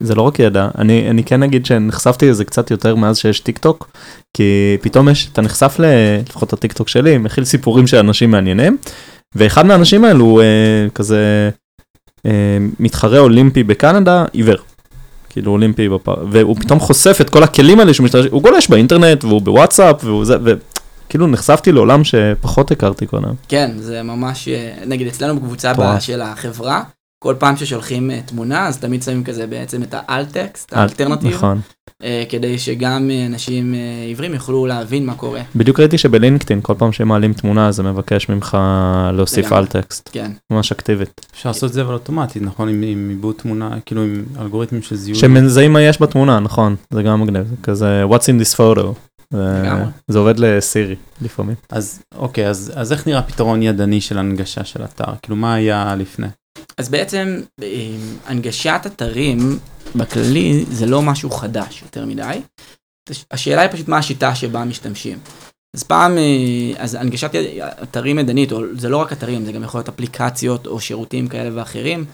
זה 0.00 0.14
לא 0.14 0.22
רק 0.22 0.38
ידע, 0.38 0.68
אני, 0.78 1.10
אני 1.10 1.24
כן 1.24 1.42
אגיד 1.42 1.66
שנחשפתי 1.66 2.30
לזה 2.30 2.44
קצת 2.44 2.70
יותר 2.70 2.96
מאז 2.96 3.18
שיש 3.18 3.40
טיק 3.40 3.58
טוק, 3.58 3.90
כי 4.34 4.76
פתאום 4.80 5.08
יש, 5.08 5.28
אתה 5.32 5.42
נחשף 5.42 5.76
ל... 5.78 5.84
לפחות 6.28 6.52
הטיק 6.52 6.72
טוק 6.72 6.88
שלי, 6.88 7.18
מכיל 7.18 7.44
סיפורים 7.44 7.86
של 7.86 7.96
אנשים 7.96 8.30
מעניינים, 8.30 8.76
ואחד 9.34 9.66
מהאנשים 9.66 10.04
האלו 10.04 10.40
אה, 10.40 10.44
כזה 10.94 11.50
אה, 12.26 12.58
מתחרה 12.80 13.18
אולימפי 13.18 13.62
בקנדה, 13.62 14.24
עיוור. 14.32 14.56
כאילו 15.30 15.52
אולימפי 15.52 15.88
בפר... 15.88 16.14
והוא 16.30 16.56
פתאום 16.60 16.80
חושף 16.80 17.16
את 17.20 17.30
כל 17.30 17.42
הכלים 17.42 17.80
האלה 17.80 17.94
שהוא 17.94 18.04
משתמש, 18.04 18.26
הוא 18.30 18.42
גולש 18.42 18.68
באינטרנט 18.68 19.24
והוא 19.24 19.42
בוואטסאפ 19.42 20.04
והוא 20.04 20.24
זה, 20.24 20.36
וכאילו 20.44 21.26
נחשפתי 21.26 21.72
לעולם 21.72 22.04
שפחות 22.04 22.70
הכרתי 22.70 23.06
קודם. 23.06 23.34
כן, 23.48 23.70
זה 23.78 24.02
ממש, 24.02 24.48
אה, 24.48 24.72
נגיד 24.86 25.06
אצלנו 25.06 25.36
בקבוצה 25.36 25.72
של 26.00 26.22
החברה, 26.22 26.82
כל 27.22 27.34
פעם 27.38 27.56
ששולחים 27.56 28.10
אה, 28.10 28.20
תמונה, 28.26 28.66
אז 28.68 28.78
תמיד 28.78 29.02
שמים 29.02 29.24
כזה 29.24 29.46
בעצם 29.46 29.82
את 29.82 29.94
האלטקסט, 29.98 30.72
האלטרנטיב, 30.72 31.34
נכון. 31.34 31.60
אה, 32.02 32.24
כדי 32.28 32.58
שגם 32.58 33.10
אה, 33.10 33.26
אנשים 33.26 33.74
עיוורים 34.06 34.34
יוכלו 34.34 34.66
להבין 34.66 35.06
מה 35.06 35.14
קורה. 35.14 35.40
בדיוק 35.56 35.80
ראיתי 35.80 35.98
שבלינקדאין 35.98 36.60
כל 36.62 36.74
פעם 36.78 36.92
שהם 36.92 37.08
מעלים 37.08 37.32
תמונה 37.32 37.72
זה 37.72 37.82
מבקש 37.82 38.28
ממך 38.28 38.58
להוסיף 39.12 39.46
לגמרי. 39.46 39.58
על 39.58 39.66
טקסט, 39.66 40.08
כן, 40.12 40.30
ממש 40.52 40.72
אקטיבית. 40.72 41.26
אפשר 41.34 41.48
לעשות 41.48 41.68
את 41.68 41.74
זה 41.74 41.82
אבל 41.82 41.94
אוטומטית, 41.94 42.42
נכון? 42.42 42.68
עם- 42.68 42.82
עם 42.86 43.08
עיבוד 43.08 43.34
תמונה, 43.34 43.70
כאילו 43.86 44.02
עם 44.02 44.24
אלגוריתמים 44.40 44.82
של 44.82 44.96
זיהוי. 44.96 45.20
שמזהים 45.20 45.72
מה 45.72 45.82
יש 45.82 46.02
בתמונה, 46.02 46.40
נכון, 46.40 46.76
זה 46.90 47.02
גם 47.02 47.20
מגניב, 47.20 47.46
זה 47.46 47.54
כזה 47.62 48.04
what's 48.10 48.24
in 48.24 48.42
this 48.42 48.56
photo. 48.58 48.92
זה 50.08 50.18
עובד 50.18 50.38
לסירי 50.38 50.96
לפעמים. 51.22 51.54
אז 51.70 52.02
אוקיי, 52.16 52.48
אז, 52.48 52.72
אז 52.76 52.92
איך 52.92 53.06
נראה 53.06 53.22
פתרון 53.22 53.62
ידני 53.62 54.00
של 54.00 54.18
הנגשה 54.18 54.64
של 54.64 54.84
אתר? 54.84 55.04
כאילו 55.22 55.36
מה 55.36 55.54
היה 55.54 55.94
לפני? 55.98 56.26
אז 56.82 56.88
בעצם 56.88 57.40
אה, 57.62 57.96
הנגשת 58.26 58.80
אתרים 58.86 59.38
בכללי 59.96 60.64
זה 60.70 60.86
לא 60.86 61.02
משהו 61.02 61.30
חדש 61.30 61.82
יותר 61.82 62.06
מדי. 62.06 62.40
השאלה 63.30 63.62
היא 63.62 63.70
פשוט 63.70 63.88
מה 63.88 63.98
השיטה 63.98 64.34
שבה 64.34 64.64
משתמשים. 64.64 65.18
אז 65.76 65.82
פעם, 65.82 66.18
אה, 66.18 66.72
אז 66.76 66.94
הנגשת 66.94 67.30
אתרים 67.82 68.18
ידנית, 68.18 68.52
או 68.52 68.60
זה 68.78 68.88
לא 68.88 68.96
רק 68.96 69.12
אתרים, 69.12 69.44
זה 69.44 69.52
גם 69.52 69.62
יכול 69.62 69.78
להיות 69.78 69.88
אפליקציות 69.88 70.66
או 70.66 70.80
שירותים 70.80 71.28
כאלה 71.28 71.50
ואחרים, 71.54 72.04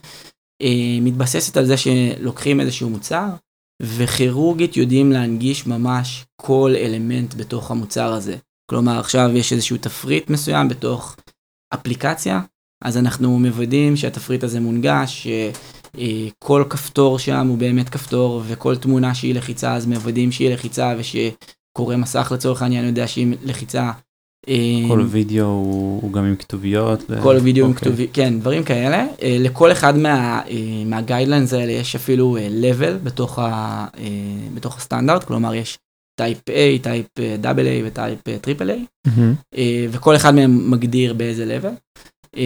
אה, 0.62 0.98
מתבססת 1.02 1.56
על 1.56 1.66
זה 1.66 1.76
שלוקחים 1.76 2.60
איזשהו 2.60 2.90
מוצר, 2.90 3.26
וכירורגית 3.82 4.76
יודעים 4.76 5.12
להנגיש 5.12 5.66
ממש 5.66 6.24
כל 6.36 6.74
אלמנט 6.76 7.34
בתוך 7.34 7.70
המוצר 7.70 8.12
הזה. 8.12 8.36
כלומר, 8.70 9.00
עכשיו 9.00 9.30
יש 9.34 9.52
איזשהו 9.52 9.76
תפריט 9.76 10.30
מסוים 10.30 10.68
בתוך 10.68 11.16
אפליקציה, 11.74 12.40
אז 12.84 12.96
אנחנו 12.96 13.38
מוודאים 13.38 13.96
שהתפריט 13.96 14.44
הזה 14.44 14.60
מונגש, 14.60 15.26
שכל 15.96 16.64
כפתור 16.70 17.18
שם 17.18 17.46
הוא 17.46 17.58
באמת 17.58 17.88
כפתור, 17.88 18.42
וכל 18.46 18.76
תמונה 18.76 19.14
שהיא 19.14 19.34
לחיצה, 19.34 19.74
אז 19.74 19.86
מוודאים 19.86 20.32
שהיא 20.32 20.50
לחיצה, 20.50 20.94
ושקורא 20.98 21.96
מסך 21.96 22.32
לצורך 22.34 22.62
העניין 22.62 22.84
יודע 22.84 23.06
שהיא 23.06 23.36
לחיצה. 23.44 23.90
כל 24.88 25.00
אה, 25.00 25.06
וידאו 25.08 25.46
הוא, 25.46 26.02
הוא 26.02 26.12
גם 26.12 26.24
עם 26.24 26.36
כתוביות. 26.36 27.04
ו- 27.10 27.22
כל 27.22 27.36
וידאו 27.42 27.64
עם 27.64 27.70
אוקיי. 27.70 27.88
כתובים, 27.88 28.06
כן, 28.12 28.40
דברים 28.40 28.64
כאלה. 28.64 29.06
אה, 29.22 29.36
לכל 29.40 29.72
אחד 29.72 29.96
מה, 29.96 30.42
אה, 30.50 30.84
מהגיידליינס 30.86 31.52
האלה 31.52 31.72
יש 31.72 31.94
אפילו 31.94 32.36
level 32.62 33.04
בתוך, 33.04 33.38
ה, 33.38 33.86
בתוך 34.54 34.76
הסטנדרט, 34.76 35.24
כלומר 35.24 35.54
יש 35.54 35.78
type 36.20 36.38
A, 36.38 36.82
type 36.82 37.06
double 37.38 37.66
A 37.66 37.70
ו 37.84 37.91
type 37.91 38.18
triple 38.40 38.70
A. 38.70 39.08
אה, 39.56 39.86
וכל 39.90 40.16
אחד 40.16 40.34
מהם 40.34 40.70
מגדיר 40.70 41.14
באיזה 41.14 41.58
level. 41.58 41.98
אה, 42.36 42.42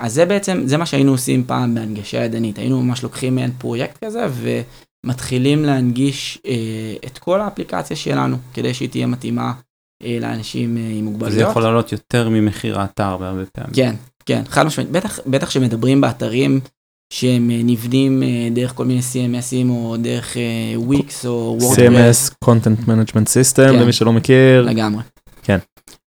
אז 0.00 0.14
זה 0.14 0.24
בעצם, 0.24 0.62
זה 0.66 0.76
מה 0.76 0.86
שהיינו 0.86 1.12
עושים 1.12 1.44
פעם 1.44 1.74
בהנגשה 1.74 2.24
ידנית, 2.24 2.58
היינו 2.58 2.82
ממש 2.82 3.02
לוקחים 3.02 3.34
מעין 3.34 3.50
פרויקט 3.58 4.04
כזה 4.04 4.26
ומתחילים 5.04 5.64
להנגיש 5.64 6.38
אה, 6.46 6.52
את 7.06 7.18
כל 7.18 7.40
האפליקציה 7.40 7.96
שלנו, 7.96 8.36
כדי 8.54 8.74
שהיא 8.74 8.88
תהיה 8.88 9.06
מתאימה 9.06 9.52
אה, 10.02 10.18
לאנשים 10.20 10.76
אה, 10.76 10.82
עם 10.82 10.96
זה 10.96 11.02
מוגבלויות. 11.02 11.50
יכול 11.50 11.62
לעלות 11.62 11.92
יותר 11.92 12.28
ממחיר 12.28 12.80
האתר 12.80 13.16
בהרבה 13.16 13.46
פעמים. 13.46 13.74
כן, 13.74 13.94
כן, 14.26 14.42
חד 14.48 14.66
משמעית, 14.66 14.90
בטח, 14.90 15.18
בטח 15.26 15.50
שמדברים 15.50 16.00
באתרים 16.00 16.60
שהם 17.12 17.50
נבנים 17.50 18.22
דרך 18.50 18.74
כל 18.74 18.84
מיני 18.84 19.00
CMSים 19.00 19.70
או 19.70 19.96
דרך 19.96 20.36
וויקס 20.76 21.26
או 21.26 21.56
וורדפרס. 21.60 22.28
CMS, 22.28 22.44
Content 22.44 22.84
Management 22.84 23.26
System, 23.26 23.56
כן. 23.56 23.78
למי 23.78 23.92
שלא 23.92 24.12
מכיר. 24.12 24.62
לגמרי. 24.62 25.02
כן. 25.42 25.58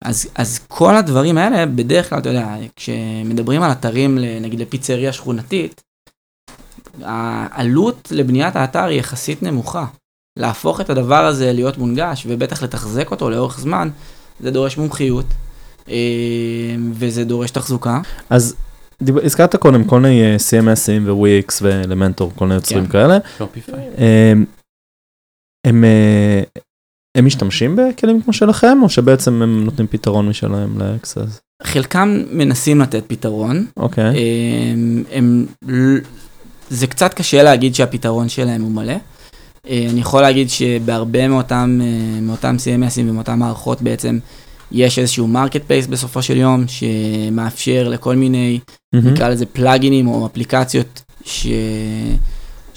אז, 0.05 0.27
אז 0.35 0.59
כל 0.67 0.95
הדברים 0.95 1.38
האלה, 1.38 1.65
בדרך 1.65 2.09
כלל, 2.09 2.19
אתה 2.19 2.29
יודע, 2.29 2.55
כשמדברים 2.75 3.61
על 3.61 3.71
אתרים, 3.71 4.17
נגיד 4.41 4.59
לפיצריה 4.59 5.13
שכונתית, 5.13 5.81
העלות 7.01 8.07
לבניית 8.11 8.55
האתר 8.55 8.83
היא 8.83 9.00
יחסית 9.00 9.43
נמוכה. 9.43 9.85
להפוך 10.39 10.81
את 10.81 10.89
הדבר 10.89 11.25
הזה 11.25 11.53
להיות 11.53 11.77
מונגש, 11.77 12.25
ובטח 12.29 12.63
לתחזק 12.63 13.11
אותו 13.11 13.29
לאורך 13.29 13.59
זמן, 13.59 13.89
זה 14.39 14.51
דורש 14.51 14.77
מומחיות, 14.77 15.25
אה, 15.89 15.95
וזה 16.93 17.23
דורש 17.23 17.51
תחזוקה. 17.51 18.01
אז 18.29 18.55
דיב- 19.01 19.17
הזכרת 19.25 19.55
קודם 19.55 19.83
כל 19.83 20.00
מיני 20.00 20.21
אה, 20.23 20.35
CMSים 20.35 21.09
וויקס 21.09 21.61
ואלמנטור, 21.61 22.31
כל 22.35 22.45
מיני 22.45 22.55
יוצרים 22.55 22.85
כן. 22.85 22.91
כאלה. 22.91 23.17
שופיפיי. 23.38 23.89
אה, 23.97 24.33
הם 25.67 25.83
הם 27.18 27.25
משתמשים 27.25 27.75
בכלים 27.75 28.22
כמו 28.22 28.34
שלכם, 28.34 28.77
או 28.84 28.89
שבעצם 28.89 29.41
הם 29.41 29.63
נותנים 29.65 29.88
פתרון 29.88 30.30
משלהם 30.30 30.80
לאקסס? 30.80 31.41
חלקם 31.63 32.24
מנסים 32.32 32.82
לתת 32.82 33.03
פתרון, 33.08 33.65
אוקיי. 33.77 34.15
הם, 34.72 35.03
הם, 35.12 35.46
זה 36.70 36.88
קצת 36.88 37.13
קשה 37.13 37.44
להגיד 37.44 37.75
שהפתרון 37.75 38.30
שלהם 38.30 38.62
הוא 38.62 38.72
מלא. 38.72 38.94
אה, 39.70 39.88
אני 39.89 40.00
יכול 40.00 40.22
להגיד 40.22 40.50
שבהרבה 40.50 41.27
מאותם, 41.27 41.80
אה, 41.82 42.22
מאותם 42.22 42.56
CMSים 42.56 43.10
ומאותן 43.10 43.39
מערכות 43.39 43.82
בעצם 43.82 44.20
יש 44.72 45.00
איזשהו 45.00 45.27
marketplace 45.27 45.88
בסופו 45.88 46.22
של 46.22 46.38
יום 46.38 46.65
שמאפשר 46.68 47.89
לכל 47.89 48.15
מיני, 48.15 48.60
מהמם. 48.94 49.08
נקרא 49.08 49.30
לזה 49.30 49.46
פלאגינים 49.46 50.08
או 50.08 50.25
אפליקציות 50.25 51.01
ש... 51.25 51.48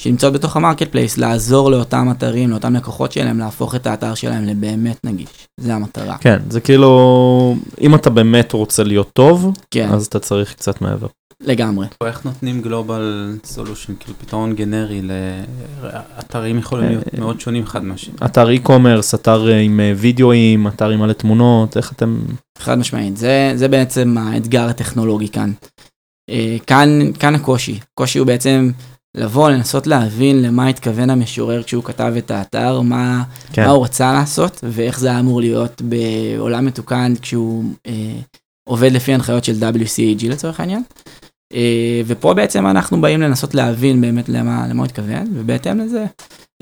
שנמצאות 0.04 0.32
בתוך 0.32 0.56
ה 0.56 0.88
marketplace, 0.88 1.18
לעזור 1.18 1.70
לאותם 1.70 2.08
אתרים, 2.10 2.50
לאותם 2.50 2.74
לקוחות 2.74 3.12
שלהם, 3.12 3.38
להפוך 3.38 3.74
את 3.74 3.86
האתר 3.86 4.14
שלהם 4.14 4.44
לבאמת 4.44 5.04
נגיש. 5.04 5.28
זה 5.60 5.74
המטרה. 5.74 6.18
כן, 6.18 6.38
זה 6.50 6.60
כאילו, 6.60 7.56
אם 7.80 7.94
אתה 7.94 8.10
באמת 8.10 8.52
רוצה 8.52 8.84
להיות 8.84 9.10
טוב, 9.12 9.52
כן, 9.70 9.88
אז 9.88 10.06
אתה 10.06 10.18
צריך 10.18 10.54
קצת 10.54 10.80
מעבר. 10.80 11.06
לגמרי. 11.40 11.86
או 12.00 12.06
איך 12.06 12.24
נותנים 12.24 12.62
global 12.62 13.36
solution, 13.44 13.94
כאילו 14.00 14.14
פתרון 14.18 14.54
גנרי 14.54 15.02
לאתרים 15.82 16.58
יכולים 16.58 16.88
להיות 16.88 17.04
אה, 17.14 17.20
מאוד 17.20 17.40
שונים 17.40 17.62
אחד 17.62 17.84
מהשני. 17.84 18.14
אתר 18.24 18.48
e-commerce, 18.48 19.14
אתר 19.14 19.48
אה, 19.50 19.58
עם 19.58 19.80
אה, 19.80 19.92
וידאוים, 19.96 20.66
אתר 20.66 20.90
עם 20.90 21.00
מלא 21.00 21.12
תמונות, 21.12 21.76
איך 21.76 21.92
אתם... 21.92 22.18
חד 22.58 22.78
משמעית, 22.78 23.16
זה, 23.16 23.52
זה 23.54 23.68
בעצם 23.68 24.18
האתגר 24.18 24.68
הטכנולוגי 24.68 25.28
כאן. 25.28 25.52
כאן, 26.66 26.88
כאן 27.18 27.34
הקושי, 27.34 27.78
הקושי 27.92 28.18
הוא 28.18 28.26
בעצם 28.26 28.70
לבוא, 29.14 29.50
לנסות 29.50 29.86
להבין 29.86 30.42
למה 30.42 30.66
התכוון 30.66 31.10
המשורר 31.10 31.62
כשהוא 31.62 31.84
כתב 31.84 32.14
את 32.18 32.30
האתר, 32.30 32.80
מה, 32.80 33.22
כן. 33.52 33.64
מה 33.64 33.70
הוא 33.70 33.84
רצה 33.84 34.12
לעשות, 34.12 34.60
ואיך 34.62 34.98
זה 34.98 35.08
היה 35.08 35.20
אמור 35.20 35.40
להיות 35.40 35.82
בעולם 35.82 36.66
מתוקן 36.66 37.14
כשהוא 37.22 37.64
אה, 37.86 37.92
עובד 38.68 38.92
לפי 38.92 39.14
הנחיות 39.14 39.44
של 39.44 39.52
WCAG 39.60 40.28
לצורך 40.28 40.60
העניין. 40.60 40.82
אה, 41.54 42.02
ופה 42.06 42.34
בעצם 42.34 42.66
אנחנו 42.66 43.00
באים 43.00 43.20
לנסות 43.20 43.54
להבין 43.54 44.00
באמת 44.00 44.28
למה, 44.28 44.66
למה 44.68 44.82
הוא 44.82 44.86
התכוון, 44.86 45.26
ובהתאם 45.34 45.80
לזה 45.80 46.06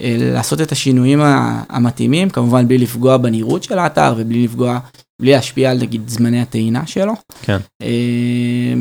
אה, 0.00 0.16
לעשות 0.18 0.60
את 0.60 0.72
השינויים 0.72 1.20
המתאימים, 1.68 2.30
כמובן 2.30 2.68
בלי 2.68 2.78
לפגוע 2.78 3.16
בנראות 3.16 3.62
של 3.62 3.78
האתר 3.78 4.14
ובלי 4.16 4.44
לפגוע, 4.44 4.78
בלי 5.20 5.30
להשפיע 5.32 5.70
על 5.70 5.78
נגיד 5.78 6.08
זמני 6.08 6.40
הטעינה 6.40 6.86
שלו. 6.86 7.12
כן. 7.42 7.58
אה, 7.82 7.88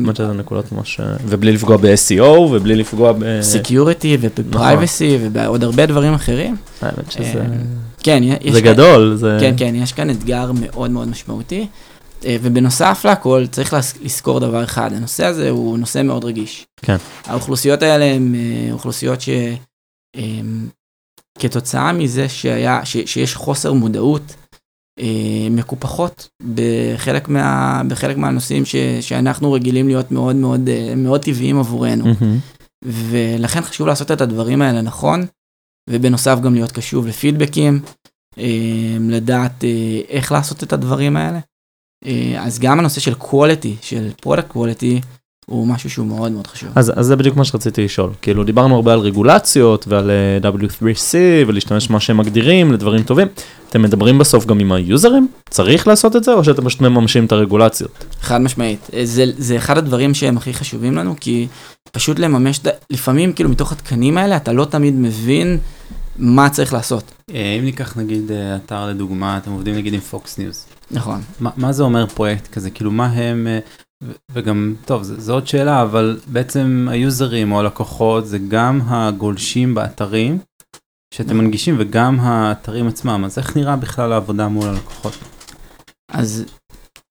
באמת 0.04 0.16
שזה 0.16 0.32
נקודות 0.32 0.72
ממש... 0.72 1.00
אה, 1.00 1.06
ובלי 1.26 1.52
לפגוע 1.52 1.76
ב-SEO 1.76 2.22
ובלי 2.22 2.74
לפגוע 2.76 3.12
ב... 3.18 3.40
security 3.42 4.16
ו 4.20 4.32
privacy 4.32 5.18
ובעוד 5.20 5.64
הרבה 5.64 5.86
דברים 5.86 6.14
אחרים. 6.14 6.56
האמת 6.82 7.12
שזה... 7.12 7.40
אה, 7.40 7.46
כן, 8.02 8.20
יש 8.40 8.52
זה 8.54 8.62
כאן- 8.62 8.72
גדול, 8.72 9.14
זה... 9.16 9.36
כן, 9.40 9.54
כן, 9.56 9.74
יש 9.74 9.92
כאן 9.92 10.10
אתגר 10.10 10.50
מאוד 10.60 10.90
מאוד 10.90 11.08
משמעותי. 11.08 11.66
אה, 12.24 12.36
ובנוסף 12.42 13.06
לכל, 13.10 13.44
צריך 13.50 13.74
לזכור 14.02 14.40
דבר 14.40 14.64
אחד, 14.64 14.92
הנושא 14.92 15.24
הזה 15.24 15.50
הוא 15.50 15.78
נושא 15.78 16.02
מאוד 16.02 16.24
רגיש. 16.24 16.66
כן. 16.82 16.96
האוכלוסיות 17.26 17.82
האלה 17.82 18.04
הן 18.04 18.34
אה, 18.34 18.72
אוכלוסיות 18.72 19.18
שכתוצאה 21.38 21.92
מזה 21.92 22.28
שהיה, 22.28 22.80
ש, 22.84 22.96
שיש 23.06 23.34
חוסר 23.34 23.72
מודעות, 23.72 24.34
מקופחות 25.50 26.28
בחלק, 26.54 27.28
מה, 27.28 27.82
בחלק 27.88 28.16
מהנושאים 28.16 28.64
ש, 28.64 28.76
שאנחנו 29.00 29.52
רגילים 29.52 29.88
להיות 29.88 30.10
מאוד 30.10 30.36
מאוד, 30.36 30.68
אה, 30.68 30.94
מאוד 30.96 31.20
טבעיים 31.20 31.58
עבורנו. 31.58 32.04
מהמם. 32.04 32.38
ולכן 32.84 33.60
חשוב 33.62 33.86
לעשות 33.86 34.10
את 34.10 34.20
הדברים 34.20 34.62
האלה 34.62 34.82
נכון, 34.82 35.26
ובנוסף 35.90 36.38
גם 36.42 36.54
להיות 36.54 36.72
קשוב 36.72 37.06
לפידבקים, 37.06 37.80
אה, 38.38 38.96
לדעת 39.00 39.64
אה, 39.64 40.00
איך 40.08 40.32
לעשות 40.32 40.62
את 40.62 40.72
הדברים 40.72 41.16
האלה. 41.16 41.38
אה, 42.04 42.44
אז 42.44 42.58
גם 42.58 42.78
הנושא 42.78 43.00
של 43.00 43.12
quality, 43.12 43.82
של 43.82 44.10
product 44.26 44.56
quality, 44.56 45.04
הוא 45.46 45.66
משהו 45.66 45.90
שהוא 45.90 46.06
מאוד 46.06 46.32
מאוד 46.32 46.46
חשוב. 46.46 46.68
אז, 46.74 46.92
אז 46.96 47.06
זה 47.06 47.16
בדיוק 47.16 47.36
מה 47.36 47.44
שרציתי 47.44 47.84
לשאול. 47.84 48.10
כאילו, 48.22 48.44
דיברנו 48.44 48.74
הרבה 48.74 48.92
על 48.92 48.98
רגולציות 48.98 49.84
ועל 49.88 50.10
אה, 50.10 50.50
W3C 50.50 51.14
ולהשתמש 51.46 51.88
במה 51.88 52.00
שהם 52.00 52.16
מגדירים 52.16 52.72
לדברים 52.72 53.02
טובים. 53.02 53.28
אתם 53.70 53.82
מדברים 53.82 54.18
בסוף 54.18 54.46
גם 54.46 54.58
עם 54.58 54.72
היוזרים? 54.72 55.28
צריך 55.50 55.86
לעשות 55.86 56.16
את 56.16 56.24
זה, 56.24 56.32
או 56.32 56.44
שאתם 56.44 56.64
פשוט 56.64 56.80
מממשים 56.80 57.24
את 57.24 57.32
הרגולציות? 57.32 58.04
חד 58.20 58.38
משמעית. 58.38 58.90
אה, 58.94 59.06
זה, 59.06 59.24
זה 59.38 59.56
אחד 59.56 59.78
הדברים 59.78 60.14
שהם 60.14 60.36
הכי 60.36 60.54
חשובים 60.54 60.96
לנו, 60.96 61.14
כי 61.20 61.46
פשוט 61.92 62.18
לממש, 62.18 62.60
לפעמים 62.90 63.32
כאילו 63.32 63.50
מתוך 63.50 63.72
התקנים 63.72 64.18
האלה 64.18 64.36
אתה 64.36 64.52
לא 64.52 64.64
תמיד 64.64 64.94
מבין 64.94 65.58
מה 66.18 66.48
צריך 66.48 66.72
לעשות. 66.72 67.12
אה, 67.34 67.56
אם 67.58 67.64
ניקח 67.64 67.96
נגיד 67.96 68.30
אתר 68.56 68.86
לדוגמה, 68.86 69.36
אתם 69.36 69.50
עובדים 69.50 69.74
נגיד 69.74 69.94
עם 69.94 70.00
פוקס 70.00 70.38
ניוז. 70.38 70.66
נכון. 70.90 71.20
מה, 71.40 71.50
מה 71.56 71.72
זה 71.72 71.82
אומר 71.82 72.06
פרויקט 72.06 72.52
כזה? 72.52 72.70
כאילו 72.70 72.90
מה 72.90 73.06
הם... 73.06 73.46
וגם, 74.32 74.74
טוב, 74.84 75.02
זו 75.02 75.32
עוד 75.32 75.46
שאלה, 75.46 75.82
אבל 75.82 76.20
בעצם 76.26 76.88
היוזרים 76.90 77.52
או 77.52 77.60
הלקוחות 77.60 78.26
זה 78.26 78.38
גם 78.48 78.80
הגולשים 78.86 79.74
באתרים 79.74 80.38
שאתם 81.14 81.36
מנגישים 81.36 81.76
וגם 81.78 82.20
האתרים 82.20 82.88
עצמם, 82.88 83.22
אז 83.24 83.38
איך 83.38 83.56
נראה 83.56 83.76
בכלל 83.76 84.12
העבודה 84.12 84.48
מול 84.48 84.68
הלקוחות? 84.68 85.12
אז 86.08 86.44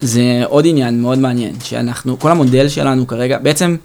זה 0.02 0.42
עוד 0.46 0.66
עניין 0.68 1.02
מאוד 1.02 1.20
מעניין, 1.20 1.60
שאנחנו, 1.60 2.20
כל 2.20 2.32
המודל 2.32 2.70
שלנו 2.70 3.08
כרגע, 3.08 3.38
בעצם 3.40 3.76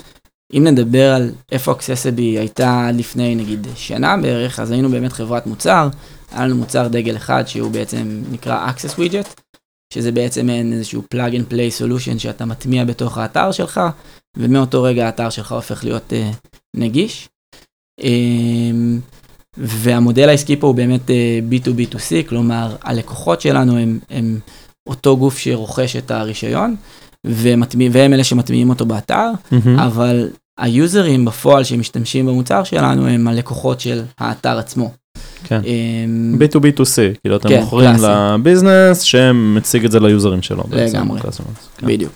אם 0.55 0.65
נדבר 0.65 1.15
על 1.15 1.31
איפה 1.53 1.73
אקססבי 1.73 2.39
הייתה 2.39 2.91
לפני 2.95 3.35
נגיד 3.35 3.67
שנה 3.75 4.17
בערך, 4.17 4.61
אז 4.61 4.71
היינו 4.71 4.89
באמת 4.89 5.13
חברת 5.13 5.47
מוצר, 5.47 5.89
היה 6.33 6.47
לנו 6.47 6.57
מוצר 6.57 6.89
דגל 6.89 7.17
אחד 7.17 7.45
שהוא 7.47 7.71
בעצם 7.71 8.23
נקרא 8.33 8.71
Access 8.71 8.99
Widget, 8.99 9.41
שזה 9.93 10.13
בעצם 10.13 10.51
אין 10.51 10.73
איזשהו 10.73 11.03
plug 11.15 11.33
and 11.33 11.53
play 11.53 11.83
solution 11.83 12.19
שאתה 12.19 12.45
מטמיע 12.45 12.85
בתוך 12.85 13.19
האתר 13.19 13.53
שלך, 13.53 13.81
ומאותו 14.37 14.83
רגע 14.83 15.07
האתר 15.07 15.31
שלך 15.31 15.53
הופך 15.53 15.85
להיות 15.85 16.13
uh, 16.13 16.37
נגיש. 16.77 17.29
Um, 18.01 18.05
והמודל 19.57 20.29
העסקי 20.29 20.57
פה 20.57 20.67
הוא 20.67 20.75
באמת 20.75 21.01
uh, 21.11 21.53
B2B2C, 21.53 22.29
כלומר 22.29 22.77
הלקוחות 22.83 23.41
שלנו 23.41 23.79
הם, 23.79 23.99
הם 24.11 24.39
אותו 24.87 25.17
גוף 25.17 25.39
שרוכש 25.39 25.97
את 25.97 26.11
הרישיון, 26.11 26.77
ומטמיע, 27.27 27.91
והם 27.93 28.13
אלה 28.13 28.25
שמטמיעים 28.25 28.71
אותו 28.71 28.87
באתר, 28.87 29.31
mm-hmm. 29.53 29.83
אבל 29.87 30.31
היוזרים 30.59 31.25
בפועל 31.25 31.65
שמשתמשים 31.65 32.27
במוצר 32.27 32.65
שלנו 32.65 33.07
הם 33.07 33.29
הלקוחות 33.29 33.81
של 33.81 34.03
האתר 34.19 34.59
עצמו. 34.59 34.93
כן. 35.45 35.61
B2B2C, 36.39 37.19
כאילו 37.21 37.37
אתם 37.37 37.49
כן, 37.49 37.61
מוכרים 37.61 37.91
ל 38.03 38.14
business 38.14 39.01
שמציג 39.01 39.85
את 39.85 39.91
זה 39.91 40.01
ליוזרים 40.01 40.43
שלו. 40.43 40.65
לגמרי, 40.71 41.21
כן. 41.21 41.87
בדיוק. 41.87 42.13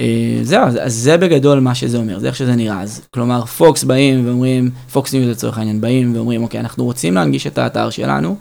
אה, 0.00 0.38
זהו, 0.42 0.64
אז 0.80 0.94
זה 0.94 1.16
בגדול 1.16 1.60
מה 1.60 1.74
שזה 1.74 1.98
אומר, 1.98 2.18
זה 2.18 2.26
איך 2.26 2.36
שזה 2.36 2.56
נראה. 2.56 2.82
אז 2.82 3.06
כלומר, 3.14 3.44
פוקס 3.44 3.84
באים 3.84 4.26
ואומרים, 4.28 4.70
פוקס 4.92 5.14
ניוז 5.14 5.28
לצורך 5.28 5.58
העניין, 5.58 5.80
באים 5.80 6.16
ואומרים, 6.16 6.42
אוקיי, 6.42 6.60
אנחנו 6.60 6.84
רוצים 6.84 7.14
להנגיש 7.14 7.46
את 7.46 7.58
האתר 7.58 7.90
שלנו. 7.90 8.36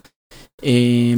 אה, 0.66 1.14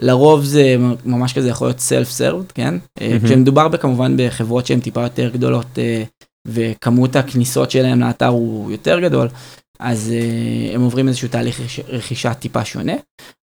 לרוב 0.00 0.44
זה 0.44 0.76
ממש 1.04 1.32
כזה 1.32 1.48
יכול 1.48 1.66
להיות 1.66 1.80
self 1.80 2.10
served, 2.10 2.52
כן? 2.52 2.74
Mm-hmm. 2.98 3.24
כשמדובר 3.24 3.76
כמובן 3.76 4.14
בחברות 4.18 4.66
שהן 4.66 4.80
טיפה 4.80 5.02
יותר 5.02 5.28
גדולות 5.28 5.78
וכמות 6.48 7.16
הכניסות 7.16 7.70
שלהם 7.70 8.00
לאתר 8.00 8.26
הוא 8.26 8.72
יותר 8.72 9.00
גדול, 9.00 9.28
אז 9.80 10.12
uh, 10.12 10.74
הם 10.74 10.80
עוברים 10.80 11.08
איזשהו 11.08 11.28
תהליך 11.28 11.60
רכישה 11.88 12.34
טיפה 12.34 12.64
שונה, 12.64 12.92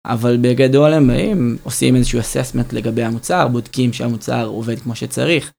אבל 0.06 0.36
בגדול 0.40 0.92
הם 0.92 1.06
באים, 1.06 1.56
עושים 1.62 1.96
איזשהו 1.96 2.20
אססמנט 2.20 2.72
לגבי 2.72 3.02
המוצר, 3.02 3.48
בודקים 3.48 3.92
שהמוצר 3.92 4.46
עובד 4.46 4.78
כמו 4.78 4.94
שצריך, 4.94 5.52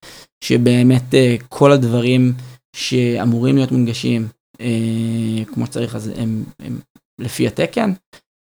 שבאמת 0.43 1.03
uh, 1.11 1.43
כל 1.49 1.71
הדברים 1.71 2.33
שאמורים 2.75 3.55
להיות 3.55 3.71
מונגשים 3.71 4.27
uh, 4.53 5.53
כמו 5.53 5.65
שצריך, 5.65 5.95
אז 5.95 6.11
הם, 6.15 6.43
הם 6.59 6.79
לפי 7.19 7.47
התקן, 7.47 7.93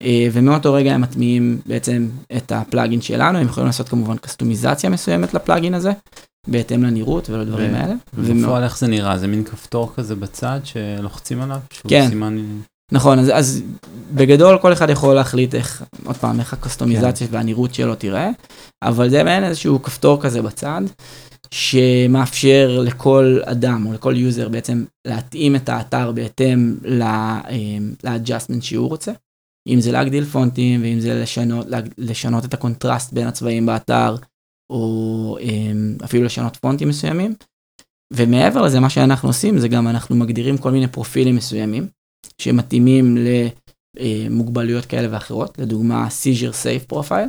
uh, 0.03 0.07
ומאותו 0.33 0.73
רגע 0.73 0.95
הם 0.95 1.01
מטמיעים 1.01 1.61
בעצם 1.67 2.09
את 2.37 2.53
הפלאגין 2.53 3.01
שלנו, 3.01 3.39
הם 3.39 3.47
יכולים 3.47 3.67
לעשות 3.67 3.89
כמובן 3.89 4.17
קסטומיזציה 4.17 4.91
מסוימת 4.91 5.35
לפלאגין 5.35 5.75
הזה, 5.75 5.91
בהתאם 6.49 6.83
לנראות 6.83 7.31
ולדברים 7.31 7.75
האלה. 7.75 7.95
ובפועל 8.15 8.63
איך 8.63 8.79
זה 8.79 8.87
נראה? 8.87 9.19
זה 9.19 9.27
מין 9.27 9.45
כפתור 9.45 9.93
כזה 9.97 10.15
בצד 10.15 10.61
שלוחצים 10.65 11.43
עליו? 11.43 11.61
כן. 11.89 12.11
נכון, 12.93 13.19
אז, 13.19 13.31
אז 13.35 13.63
בגדול 14.15 14.59
כל 14.59 14.73
אחד 14.73 14.91
יכול 14.91 15.15
להחליט 15.15 15.55
איך, 15.55 15.85
עוד 16.05 16.17
פעם, 16.17 16.41
איך 16.41 16.53
הקוסטומיזציה 16.53 17.27
כן. 17.27 17.35
והנראות 17.35 17.75
שלו 17.75 17.95
תיראה, 17.95 18.31
אבל 18.83 19.11
זה 19.11 19.25
מעין 19.25 19.45
איזשהו 19.45 19.83
כפתור 19.83 20.23
כזה 20.23 20.43
בצד, 20.43 20.83
שמאפשר 21.51 22.81
לכל 22.83 23.39
אדם 23.45 23.87
או 23.87 23.93
לכל 23.93 24.17
user 24.17 24.49
בעצם 24.49 24.85
להתאים 25.07 25.57
את 25.57 25.69
האתר 25.69 26.13
בהתאם 26.13 26.77
ל 28.05 28.10
adjustment 28.10 28.63
שהוא 28.63 28.89
רוצה. 28.89 29.13
אם 29.69 29.81
זה 29.81 29.93
להגדיל 29.93 30.25
פונטים, 30.25 30.83
ואם 30.83 31.01
זה 31.01 31.23
לשנות, 31.23 31.67
לשנות 31.99 32.45
את 32.45 32.55
הקונטרסט 32.55 33.13
בין 33.13 33.27
הצבעים 33.27 33.67
באתר, 33.67 34.17
או 34.71 35.39
אמ, 35.41 35.97
אפילו 36.05 36.25
לשנות 36.25 36.57
פונטים 36.57 36.89
מסוימים. 36.89 37.35
ומעבר 38.13 38.63
לזה, 38.63 38.81
מה 38.81 38.91
שאנחנו 38.91 39.29
עושים 39.29 39.59
זה 39.59 39.69
גם 39.69 39.89
אנחנו 39.89 40.17
מגדירים 40.17 40.59
כל 40.59 40.71
מיני 40.71 40.89
פרופילים 40.89 41.37
מסוימים, 41.37 41.89
שמתאימים 42.41 43.17
למוגבלויות 43.97 44.85
כאלה 44.87 45.09
ואחרות, 45.11 45.59
לדוגמה 45.59 46.09
seizure 46.09 46.53
safe 46.53 46.93
profile, 46.93 47.29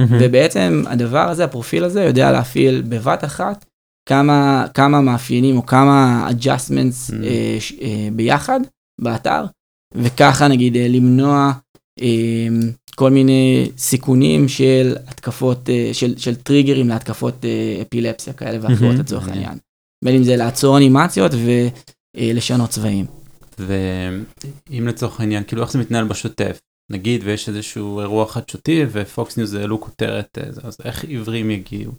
mm-hmm. 0.00 0.14
ובעצם 0.20 0.82
הדבר 0.86 1.28
הזה, 1.28 1.44
הפרופיל 1.44 1.84
הזה, 1.84 2.04
יודע 2.04 2.32
להפעיל 2.32 2.82
בבת 2.88 3.24
אחת 3.24 3.64
כמה, 4.08 4.66
כמה 4.74 5.00
מאפיינים 5.00 5.56
או 5.56 5.66
כמה 5.66 6.28
adjustments 6.30 7.10
mm-hmm. 7.10 7.24
אה, 7.24 7.58
אה, 7.82 8.08
ביחד 8.12 8.60
באתר, 9.00 9.44
וככה 9.94 10.48
נגיד 10.48 10.76
אה, 10.76 10.88
למנוע 10.88 11.36
אה, 11.36 11.52
כל 12.98 13.10
מיני 13.10 13.70
סיכונים 13.76 14.48
של 14.48 14.96
התקפות, 15.06 15.70
אה, 15.70 15.90
של, 15.92 16.18
של 16.18 16.34
טריגרים 16.34 16.88
להתקפות 16.88 17.44
אה, 17.44 17.82
אפילפסיה 17.82 18.32
כאלה 18.32 18.58
ואחרות 18.60 18.94
לצורך 18.94 19.28
העניין. 19.28 19.58
בין 20.04 20.14
אם 20.14 20.24
זה 20.24 20.36
לעצור 20.36 20.76
אנימציות 20.76 21.32
ולשנות 22.16 22.70
צבעים. 22.70 23.06
ואם 23.58 24.86
לצורך 24.86 25.20
העניין, 25.20 25.44
כאילו 25.44 25.62
איך 25.62 25.72
זה 25.72 25.78
מתנהל 25.78 26.04
בשוטף? 26.04 26.58
נגיד 26.90 27.20
ויש 27.24 27.48
איזשהו 27.48 28.00
אירוע 28.00 28.26
חדשותי 28.26 28.84
ופוקס 28.92 29.36
ניוז 29.36 29.54
העלו 29.54 29.80
כותרת, 29.80 30.38
אה, 30.38 30.48
אז 30.62 30.76
איך 30.84 31.04
עיוורים 31.04 31.50
יגיעו, 31.50 31.92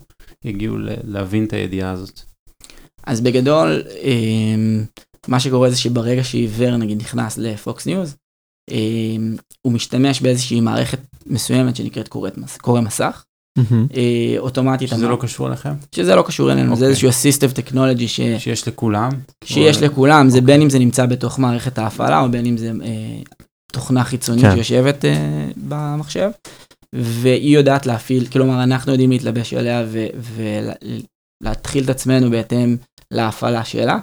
יגיעו 0.45 0.75
להבין 1.03 1.45
את 1.45 1.53
הידיעה 1.53 1.91
הזאת? 1.91 2.21
אז 3.03 3.21
בגדול, 3.21 3.83
מה 5.27 5.39
שקורה 5.39 5.69
זה 5.69 5.77
שברגע 5.77 6.23
שעיוור 6.23 6.77
נגיד 6.77 7.01
נכנס 7.01 7.38
לפוקס 7.38 7.85
ניוז, 7.85 8.09
אמ, 8.12 8.28
הוא 9.62 9.73
משתמש 9.73 10.21
באיזושהי 10.21 10.62
מערכת 10.62 10.99
מסוימת 11.25 11.75
שנקראת 11.75 12.08
קורא 12.62 12.82
מסך. 12.82 13.23
אה, 13.97 14.36
אוטומטית. 14.38 14.89
שזה 14.89 15.08
לא 15.08 15.17
קשור 15.21 15.47
אליכם? 15.47 15.73
שזה 15.95 16.15
לא 16.15 16.21
קשור 16.27 16.51
אלינו, 16.51 16.67
זה 16.67 16.73
אוקיי. 16.73 16.88
איזשהו 16.88 17.10
אסיסטיב 17.10 17.51
טכנולוגי 17.51 18.08
שיש 18.08 18.67
לכולם? 18.67 19.10
שיש 19.43 19.84
לכולם, 19.84 20.29
זה 20.29 20.41
בין 20.41 20.62
אם 20.62 20.69
זה 20.69 20.79
נמצא 20.79 21.05
בתוך 21.05 21.39
מערכת 21.39 21.77
ההפעלה 21.77 22.19
או 22.19 22.32
בין 22.32 22.45
אם 22.45 22.58
זה 22.58 22.71
אה, 22.84 23.21
תוכנה 23.71 24.03
חיצונית 24.03 24.45
כן. 24.45 24.55
שיושבת 24.55 25.05
אה, 25.05 25.47
במחשב. 25.58 26.29
והיא 26.93 27.58
יודעת 27.58 27.86
להפעיל, 27.86 28.25
כלומר 28.25 28.63
אנחנו 28.63 28.91
יודעים 28.91 29.12
להתלבש 29.12 29.53
עליה 29.53 29.86
ולהתחיל 31.43 31.84
את 31.84 31.89
עצמנו 31.89 32.29
בהתאם 32.29 32.77
להפעלה 33.12 33.65
שלה. 33.65 33.99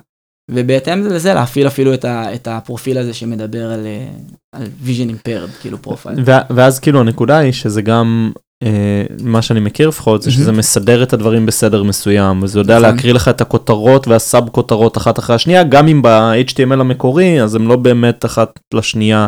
ובהתאם 0.51 1.07
לזה 1.07 1.35
להפעיל 1.35 1.67
אפילו 1.67 1.95
את, 1.95 2.05
ה, 2.05 2.35
את 2.35 2.49
הפרופיל 2.49 2.99
הזה 2.99 3.15
שמדבר 3.15 3.73
על, 3.73 3.87
אה, 3.87 4.07
על 4.53 4.67
vision 4.87 5.11
impaired, 5.11 5.61
כאילו 5.61 5.83
profile. 5.83 6.19
ואז 6.51 6.79
כאילו 6.79 7.01
הנקודה 7.01 7.39
היא 7.39 7.53
שזה 7.53 7.83
גם, 7.83 8.33
אה, 8.63 9.05
מה 9.23 9.43
שאני 9.43 9.61
מכיר 9.61 9.89
לפחות, 9.89 10.23
זה 10.23 10.31
שזה 10.31 10.53
מסדר 10.53 11.03
את 11.03 11.13
הדברים 11.13 11.47
בסדר 11.47 11.83
מסוים, 11.83 12.43
וזה 12.43 12.59
יודע 12.59 12.79
נכון. 12.79 12.91
להקריא 12.91 13.13
לך 13.13 13.29
את 13.29 13.41
הכותרות 13.41 14.09
וה 14.09 14.25
sub 14.25 14.49
כותרות 14.49 14.97
אחת 14.97 15.19
אחרי 15.19 15.37
השנייה, 15.37 15.65
גם 15.65 15.89
אם 15.89 16.03
ב-HTML 16.03 16.81
המקורי, 16.81 17.43
אז 17.43 17.55
הם 17.55 17.69
לא 17.69 17.77
באמת 17.77 18.25
אחת 18.25 18.61
לשנייה. 18.75 19.27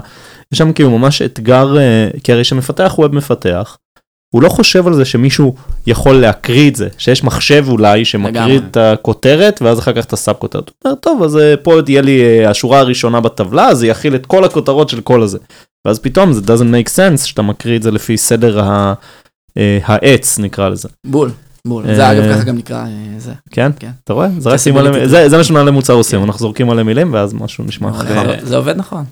יש 0.53 0.59
שם 0.59 0.73
כאילו 0.73 0.99
ממש 0.99 1.23
אתגר, 1.23 1.79
אה, 1.79 2.09
כי 2.25 2.33
הרי 2.33 2.45
שמפתח 2.45 2.95
web 2.99 3.15
מפתח. 3.15 3.77
הוא 4.31 4.43
לא 4.43 4.49
חושב 4.49 4.87
על 4.87 4.95
זה 4.95 5.05
שמישהו 5.05 5.55
יכול 5.87 6.15
להקריא 6.15 6.71
את 6.71 6.77
זה, 6.77 6.89
שיש 6.99 7.25
מחשב 7.25 7.65
אולי 7.69 8.05
שמקריא 8.05 8.59
את 8.59 8.77
הכותרת 8.77 9.63
ואז 9.63 9.79
אחר 9.79 9.93
כך 9.93 10.05
את 10.05 10.13
ה 10.13 10.18
sub 10.18 10.35
כותרת. 10.35 10.69
הוא 10.69 10.75
אומר 10.85 10.95
טוב 10.95 11.23
אז 11.23 11.37
אה, 11.37 11.57
פה 11.57 11.81
תהיה 11.85 12.03
לי 12.03 12.23
אה, 12.23 12.51
השורה 12.51 12.79
הראשונה 12.79 13.21
בטבלה 13.21 13.75
זה 13.75 13.87
יכיל 13.87 14.15
את 14.15 14.27
כל 14.27 14.45
הכותרות 14.45 14.89
של 14.89 15.01
כל 15.01 15.23
הזה. 15.23 15.39
ואז 15.85 15.99
פתאום 15.99 16.33
זה 16.33 16.41
doesn't 16.41 16.73
make 16.73 16.89
sense 16.89 17.27
שאתה 17.27 17.43
מקריא 17.43 17.77
את 17.77 17.83
זה 17.83 17.91
לפי 17.91 18.17
סדר 18.17 18.61
ה, 18.61 18.95
אה, 19.57 19.79
העץ 19.85 20.39
נקרא 20.39 20.69
לזה. 20.69 20.89
בול. 21.07 21.31
בול, 21.67 21.95
זה 21.95 22.13
אגב 22.13 22.35
ככה 22.35 22.45
גם 22.45 22.57
נקרא 22.57 22.85
זה. 23.19 23.33
כן? 23.51 23.71
כן. 23.79 23.91
אתה 24.05 24.13
רואה? 24.13 24.29
זה 24.39 24.51
רק 24.51 24.57
שים 24.57 24.77
עליהם, 24.77 25.07
זה 25.07 25.37
מה 25.37 25.45
שמנהלי 25.45 25.71
מוצר 25.71 25.93
עושים, 25.93 26.19
כן. 26.19 26.25
אנחנו 26.25 26.41
זורקים 26.41 26.71
עליהם 26.71 26.87
מילים 26.87 27.13
ואז 27.13 27.35
משהו 27.35 27.65
נשמע 27.65 27.91
אחר. 27.91 28.35
זה 28.43 28.57
עובד 28.57 28.77
נכון. 28.77 29.05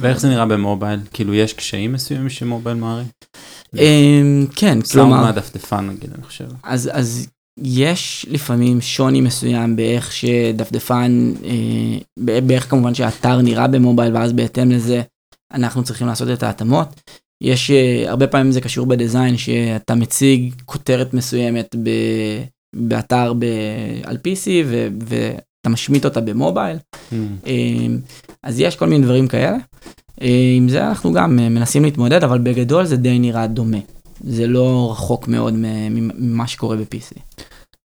ואיך 0.00 0.20
זה 0.20 0.28
נראה 0.28 0.46
במובייל? 0.46 1.00
כאילו 1.12 1.34
יש 1.34 1.52
קשיים 1.52 1.92
מסוימים 1.92 2.28
שמובייל 2.28 2.76
מערים? 2.76 3.06
אמ, 3.78 4.46
כן, 4.56 4.82
כלומר... 4.82 4.84
סאונד 4.84 5.12
מהדפדפן 5.12 5.86
נגיד, 5.86 6.10
אני 6.14 6.22
חושב. 6.22 6.46
אז 6.62 7.26
יש 7.58 8.26
לפעמים 8.30 8.80
שוני 8.80 9.20
מסוים 9.20 9.76
באיך 9.76 10.12
שדפדפן, 10.12 11.32
אה, 11.44 11.98
באיך 12.42 12.70
כמובן 12.70 12.94
שהאתר 12.94 13.42
נראה 13.42 13.66
במובייל 13.66 14.16
ואז 14.16 14.32
בהתאם 14.32 14.70
לזה 14.70 15.02
אנחנו 15.52 15.84
צריכים 15.84 16.06
לעשות 16.06 16.28
את 16.28 16.42
ההתאמות. 16.42 17.00
יש 17.42 17.70
אה, 17.70 18.04
הרבה 18.10 18.26
פעמים 18.26 18.52
זה 18.52 18.60
קשור 18.60 18.86
בדיזיין 18.86 19.36
שאתה 19.36 19.94
מציג 19.94 20.54
כותרת 20.64 21.14
מסוימת 21.14 21.76
ב, 21.82 21.90
באתר 22.76 23.32
ב, 23.32 23.44
על 24.04 24.16
PC 24.16 24.48
ו, 24.66 24.88
ואתה 25.06 25.68
משמיט 25.68 26.04
אותה 26.04 26.20
במובייל. 26.20 26.76
Mm. 26.76 27.14
אה, 27.46 27.86
אז 28.42 28.60
יש 28.60 28.76
כל 28.76 28.86
מיני 28.86 29.04
דברים 29.04 29.28
כאלה. 29.28 29.56
אה, 30.20 30.54
עם 30.56 30.68
זה 30.68 30.88
אנחנו 30.88 31.12
גם 31.12 31.38
אה, 31.38 31.48
מנסים 31.48 31.84
להתמודד 31.84 32.24
אבל 32.24 32.38
בגדול 32.38 32.84
זה 32.84 32.96
די 32.96 33.18
נראה 33.18 33.46
דומה. 33.46 33.78
זה 34.20 34.46
לא 34.46 34.88
רחוק 34.92 35.28
מאוד 35.28 35.54
ממה 35.56 36.46
שקורה 36.46 36.76
ב-PC. 36.76 37.18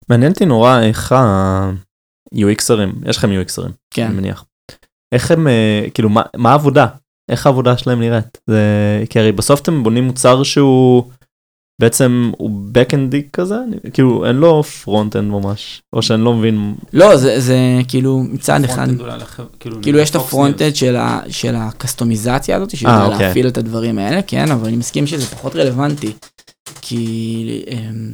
מעניין 0.09 0.31
אותי 0.31 0.45
נורא 0.45 0.79
איך 0.81 1.11
ה-UXרים, 1.11 3.09
יש 3.09 3.17
לכם 3.17 3.29
UXרים, 3.29 3.71
כן. 3.93 4.05
אני 4.05 4.15
מניח. 4.15 4.45
איך 5.11 5.31
הם, 5.31 5.47
אה, 5.47 5.85
כאילו, 5.93 6.09
מה, 6.09 6.21
מה 6.37 6.51
העבודה? 6.51 6.87
איך 7.29 7.45
העבודה 7.45 7.77
שלהם 7.77 7.99
נראית? 7.99 8.37
זה, 8.47 9.03
כי 9.09 9.19
הרי 9.19 9.31
בסוף 9.31 9.61
אתם 9.61 9.83
בונים 9.83 10.03
מוצר 10.03 10.43
שהוא 10.43 11.03
בעצם 11.83 12.31
הוא 12.37 12.51
backend 12.73 13.15
י 13.15 13.21
כזה, 13.33 13.55
אני- 13.67 13.91
כאילו 13.93 14.25
אין 14.25 14.35
לו 14.35 14.63
front 14.85 14.89
end 15.15 15.21
ממש, 15.21 15.81
או 15.93 16.01
שאני 16.01 16.23
לא 16.23 16.33
מבין, 16.33 16.73
לא 16.93 17.17
זה 17.17 17.39
זה 17.39 17.57
כאילו 17.87 18.23
מצד 18.29 18.63
אחד 18.63 18.75
front 18.75 18.91
end 18.91 19.01
אולי 19.01 19.17
לחב- 19.19 19.43
כאילו 19.81 19.99
יש 19.99 20.09
את 20.09 20.15
ה 20.15 20.22
front 20.22 20.55
end 20.55 20.75
של, 20.75 20.95
ה, 20.95 21.19
של 21.29 21.55
הקסטומיזציה 21.55 22.55
הזאת, 22.57 22.73
אה, 22.73 22.77
שיודע 22.79 23.05
אוקיי. 23.05 23.19
להפעיל 23.27 23.47
את 23.47 23.57
הדברים 23.57 23.97
האלה, 23.97 24.21
כן, 24.21 24.51
אבל 24.51 24.67
אני 24.67 24.77
מסכים 24.77 25.07
שזה 25.07 25.25
פחות 25.25 25.55
רלוונטי. 25.55 26.11
כי, 26.81 27.63
אמ, 27.71 28.13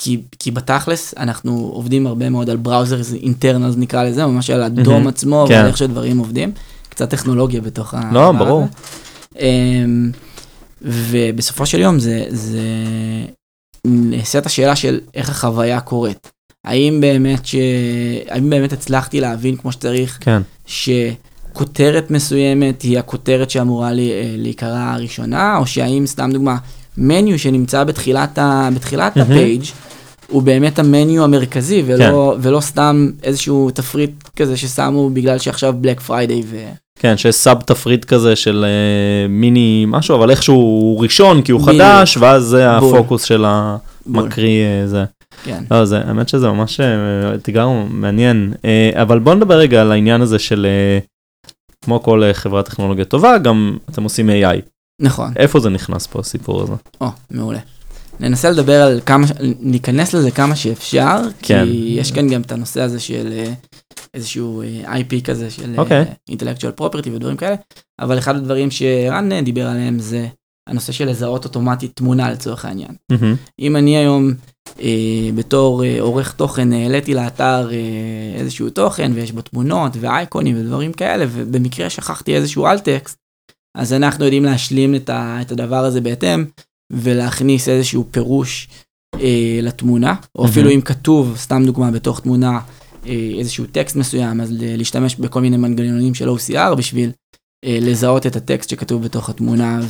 כי, 0.00 0.20
כי 0.38 0.50
בתכלס 0.50 1.14
אנחנו 1.16 1.70
עובדים 1.74 2.06
הרבה 2.06 2.30
מאוד 2.30 2.50
על 2.50 2.56
בראוזר 2.56 3.00
אינטרנלס 3.22 3.74
נקרא 3.76 4.04
לזה, 4.04 4.26
ממש 4.26 4.50
על 4.50 4.62
הדום 4.62 4.94
מהמם, 4.94 5.06
עצמו, 5.08 5.44
כן. 5.48 5.54
ועל 5.54 5.66
איך 5.66 5.76
שדברים 5.76 6.18
עובדים. 6.18 6.52
קצת 6.88 7.10
טכנולוגיה 7.10 7.60
בתוך 7.60 7.94
ה... 7.94 8.10
לא, 8.12 8.32
ברור. 8.32 8.66
אמ, 9.40 10.10
ובסופו 10.82 11.66
של 11.66 11.80
יום 11.80 11.98
זה, 11.98 12.24
זה 12.28 12.60
נעשית 13.84 14.46
השאלה 14.46 14.76
של 14.76 15.00
איך 15.14 15.30
החוויה 15.30 15.80
קורית. 15.80 16.30
האם 16.64 17.00
באמת, 17.00 17.46
ש... 17.46 17.54
האם 18.28 18.50
באמת 18.50 18.72
הצלחתי 18.72 19.20
להבין 19.20 19.56
כמו 19.56 19.72
שצריך 19.72 20.18
כן, 20.20 20.42
שכותרת 20.66 22.10
מסוימת 22.10 22.82
היא 22.82 22.98
הכותרת 22.98 23.50
שאמורה 23.50 23.92
לי- 23.92 24.10
אה, 24.12 24.34
להיקרא 24.36 24.92
הראשונה, 24.94 25.56
או 25.56 25.66
שהאם 25.66 26.06
סתם 26.06 26.30
דוגמה, 26.32 26.56
menu 26.98 27.38
שנמצא 27.38 27.84
בתחילת, 27.84 28.38
ה... 28.38 28.68
בתחילת 28.74 29.16
מהמם. 29.16 29.30
ה 29.32 29.38
page 29.38 29.62
הוא 30.28 30.42
באמת 30.42 30.78
ה 30.78 30.87
menu 30.87 31.24
המרכזי, 31.24 31.82
ולא, 31.86 32.36
ולא 32.42 32.60
סתם 32.60 33.10
איזשהו 33.22 33.70
תפריט 33.70 34.10
כזה 34.36 34.56
ששמו 34.56 35.10
בגלל 35.10 35.38
שעכשיו 35.38 35.74
Black 35.80 36.00
Friday 36.00 36.42
ו... 36.46 36.68
כן, 36.98 37.16
שיש 37.16 37.34
sub 37.34 37.60
תפריט 37.60 38.04
כזה 38.04 38.36
של 38.36 38.64
אה, 38.68 39.28
מיני 39.28 39.84
משהו, 39.88 40.16
אבל 40.16 40.30
איכשהו 40.30 40.54
הוא 40.54 41.02
ראשון 41.02 41.42
כי 41.42 41.52
הוא 41.52 41.60
בדיוק. 41.60 41.82
חדש, 41.82 42.16
ואז 42.16 42.42
זה 42.42 42.78
בול. 42.78 42.96
הפוקוס 42.96 43.22
של. 43.24 43.44
המקריא 43.44 44.64
אה, 44.64 44.86
זה. 44.86 45.04
כן. 45.44 45.64
לא, 45.70 45.84
זה, 45.84 45.98
האמת 45.98 46.28
שזה 46.28 46.48
ממש 46.48 46.80
אה, 46.80 47.34
אתגר 47.34 47.68
מעניין, 47.90 48.52
אה, 48.64 48.90
אבל 49.02 49.18
בוא 49.18 49.34
נדבר 49.34 49.54
רגע 49.58 49.80
על 49.80 49.92
העניין 49.92 50.20
הזה 50.20 50.38
של, 50.38 50.66
אה, 50.66 50.98
כמו 51.84 52.02
כל 52.02 52.22
אה, 52.22 52.34
חברת 52.34 52.64
טכנולוגיה 52.64 53.04
טובה, 53.04 53.38
גם 53.38 53.76
אתם 53.90 54.02
עושים 54.02 54.30
AI. 54.30 54.60
נכון. 55.00 55.32
איפה 55.36 55.60
זה 55.60 55.70
נכנס 55.70 56.06
פה 56.06 56.20
הסיפור 56.20 56.62
הזה? 56.62 56.72
או, 57.00 57.08
מעולה. 57.30 57.58
ננסה 58.20 58.50
לדבר 58.50 58.82
על 58.82 59.00
כמה, 59.06 59.26
ניכנס 59.60 60.14
לזה 60.14 60.30
כמה 60.30 60.56
שאפשר, 60.56 61.16
כן. 61.42 61.64
כי 61.64 61.96
יש 61.98 62.12
כאן 62.12 62.28
גם 62.28 62.40
את 62.40 62.52
הנושא 62.52 62.80
הזה 62.80 63.00
של 63.00 63.32
אה, 63.32 63.52
איזשהו 64.14 64.62
אה, 64.62 64.98
IP 64.98 65.24
כזה 65.24 65.50
של 65.50 65.74
אה, 65.74 65.78
אוקיי. 65.78 66.04
intellectual 66.30 66.80
property 66.80 67.08
ודברים 67.12 67.36
כאלה, 67.36 67.56
אבל 68.00 68.18
אחד 68.18 68.36
הדברים 68.36 68.70
שרן 68.70 69.32
אה, 69.32 69.42
דיבר 69.42 69.66
עליהם 69.66 69.98
זה 69.98 70.28
הנושא 70.68 70.92
של 70.92 71.08
לזהות 71.08 71.44
אוטומטית 71.44 71.96
תמונה 71.96 72.30
לצורך 72.30 72.64
העניין. 72.64 72.90
מהמם. 73.12 73.36
אם 73.58 73.76
אני 73.76 73.96
היום 73.96 74.32
אה, 74.80 75.30
בתור 75.34 75.84
אה, 75.84 76.00
עורך 76.00 76.32
תוכן 76.32 76.72
העליתי 76.72 77.14
לאתר 77.14 77.68
אה, 77.72 78.40
איזשהו 78.40 78.70
תוכן 78.70 79.12
ויש 79.14 79.32
בו 79.32 79.42
תמונות 79.42 79.92
ואייקונים 80.00 80.60
ודברים 80.60 80.92
כאלה 80.92 81.24
ובמקרה 81.28 81.90
שכחתי 81.90 82.36
איזשהו 82.36 82.66
על 82.66 82.78
טקסט 82.78 83.16
אז 83.76 83.92
אנחנו 83.92 84.24
יודעים 84.24 84.44
להשלים 84.44 84.94
את, 84.94 85.10
ה, 85.10 85.38
את 85.40 85.52
הדבר 85.52 85.84
הזה 85.84 86.00
בהתאם 86.00 86.44
ולהכניס 86.92 87.68
איזשהו 87.68 88.04
פירוש 88.10 88.68
אה, 89.14 89.60
לתמונה 89.62 90.14
או 90.34 90.42
מהמם. 90.42 90.52
אפילו 90.52 90.70
אם 90.70 90.80
כתוב 90.80 91.34
סתם 91.36 91.62
דוגמה 91.66 91.90
בתוך 91.90 92.20
תמונה 92.20 92.60
איזשהו 93.38 93.64
טקסט 93.72 93.96
מסוים 93.96 94.40
אז 94.40 94.48
להשתמש 94.58 95.16
בכל 95.16 95.40
מיני 95.40 95.56
מנגנונים 95.56 96.14
של 96.14 96.28
OCR 96.28 96.74
בשביל 96.74 97.10
אה, 97.64 97.78
לזהות 97.80 98.26
את 98.26 98.36
הטקסט 98.36 98.70
שכתוב 98.70 99.02
בתוך 99.02 99.28
התמונה. 99.30 99.80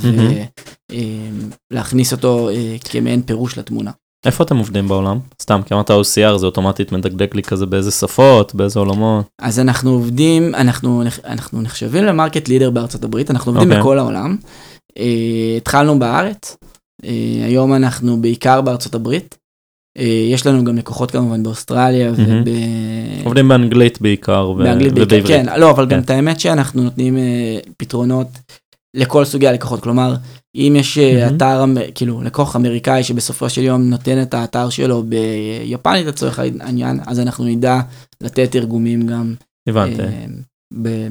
ולהכניס 1.73 2.13
אותו 2.13 2.49
אה, 2.49 2.77
כמעין 2.85 3.23
פירוש 3.23 3.59
לתמונה. 3.59 3.91
איפה 4.27 4.45
אתם 4.45 4.57
עובדים 4.57 4.89
בעולם? 4.89 5.19
סתם, 5.43 5.61
כי 5.67 5.75
אמרת 5.75 5.91
OCR 5.91 6.37
זה 6.37 6.47
אוטומטית 6.47 6.93
מדקדק 6.93 7.35
לי 7.35 7.43
כזה 7.43 7.67
באיזה 7.67 7.91
שפות, 7.91 8.55
באיזה 8.55 8.79
עולמות. 8.81 9.27
אז 9.41 9.61
אנחנו 9.61 9.91
עובדים, 9.91 10.55
אנחנו, 10.55 11.03
נח- 11.03 11.21
אנחנו 11.25 11.63
נחשבים 11.63 12.05
למרקט 12.05 12.49
לידר 12.49 12.71
בארצות 12.71 13.05
הברית, 13.05 13.31
אנחנו 13.31 13.53
עובדים 13.53 13.69
אוקיי. 13.69 13.81
בכל 13.81 13.99
העולם. 13.99 14.37
Uh, 14.91 15.03
התחלנו 15.57 15.99
בארץ, 15.99 16.57
uh, 17.03 17.07
היום 17.45 17.75
אנחנו 17.75 18.23
בעיקר 18.23 18.61
בארצות 18.61 18.95
הברית. 18.95 19.39
Uh, 19.99 20.01
יש 20.31 20.47
לנו 20.47 20.65
גם 20.65 20.77
לקוחות 20.77 21.11
כמובן 21.11 21.43
באוסטרליה. 21.43 22.13
ובאנגלית 22.13 23.25
עובדים 23.25 23.49
באנגלית 23.49 24.01
בעיקר 24.01 24.51
ו- 24.51 24.65
בעיקר. 25.09 25.29
כן, 25.29 25.47
לא, 25.61 25.71
אבל 25.71 25.85
גם 25.85 25.91
כן. 25.91 25.99
את 25.99 26.11
האמת 26.11 26.41
שאנחנו 26.41 26.83
נותנים 26.83 27.17
uh, 27.17 27.71
פתרונות 27.77 28.29
לכל 28.95 29.25
סוגי 29.25 29.49
הלקוחות, 29.49 29.81
כלומר, 29.81 30.15
אם 30.55 30.77
יש 30.79 30.99
מהמם. 30.99 31.37
אתר, 31.37 31.65
כאילו, 31.95 32.23
לקוח 32.23 32.57
אמריקאי 32.57 33.03
שבסופו 33.03 33.51
של 33.51 33.63
יום 33.63 33.83
נותן 33.83 34.23
את 34.23 34.35
האתר 34.35 34.71
שלו 34.71 35.03
ביפנית 35.03 36.07
לצורך 36.07 36.39
העניין, 36.39 37.01
אז 37.07 37.21
אנחנו 37.21 37.45
נדע 37.45 37.81
לתת 38.21 38.53
תרגומים 38.53 39.07
גם 39.07 39.35
הבנתי, 39.69 40.03
אה, 40.03 40.07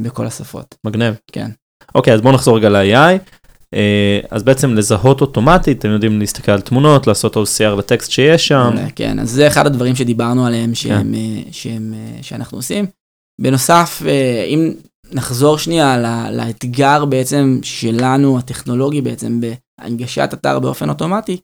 בכל 0.01 0.25
השפות. 0.25 0.75
מגניב. 0.83 1.15
כן. 1.31 1.51
אוקיי, 1.95 2.13
אז 2.13 2.21
בואו 2.21 2.33
נחזור 2.33 2.57
רגע 2.57 2.69
ל-AI. 2.69 3.19
אה, 3.73 4.19
אז 4.31 4.43
בעצם 4.43 4.73
לזהות 4.73 5.21
אוטומטית, 5.21 5.79
אתם 5.79 5.89
יודעים 5.89 6.19
להסתכל 6.19 6.51
על 6.51 6.61
תמונות, 6.61 7.07
לעשות 7.07 7.37
OCR 7.37 7.75
לטקסט 7.77 8.11
שיש 8.11 8.47
שם. 8.47 8.69
מעולה, 8.73 8.91
כן, 8.95 9.19
אז 9.19 9.29
זה 9.31 9.47
אחד 9.47 9.65
הדברים 9.65 9.95
שדיברנו 9.95 10.45
עליהם 10.45 10.75
שהם, 10.75 11.13
אה, 11.13 11.41
שהם, 11.51 11.93
אה, 11.93 12.23
שאנחנו 12.23 12.57
עושים. 12.57 12.85
בנוסף, 13.41 14.01
אה, 14.07 14.43
אם 14.43 14.73
נחזור 15.11 15.57
שנייה 15.57 15.97
לאתגר 16.31 17.05
בעצם 17.05 17.59
שלנו, 17.63 18.39
הטכנולוגי 18.39 19.01
בעצם, 19.01 19.41
בהנגשת 19.79 20.29
אתר 20.33 20.59
באופן 20.59 20.89
אוטומטי, 20.89 21.37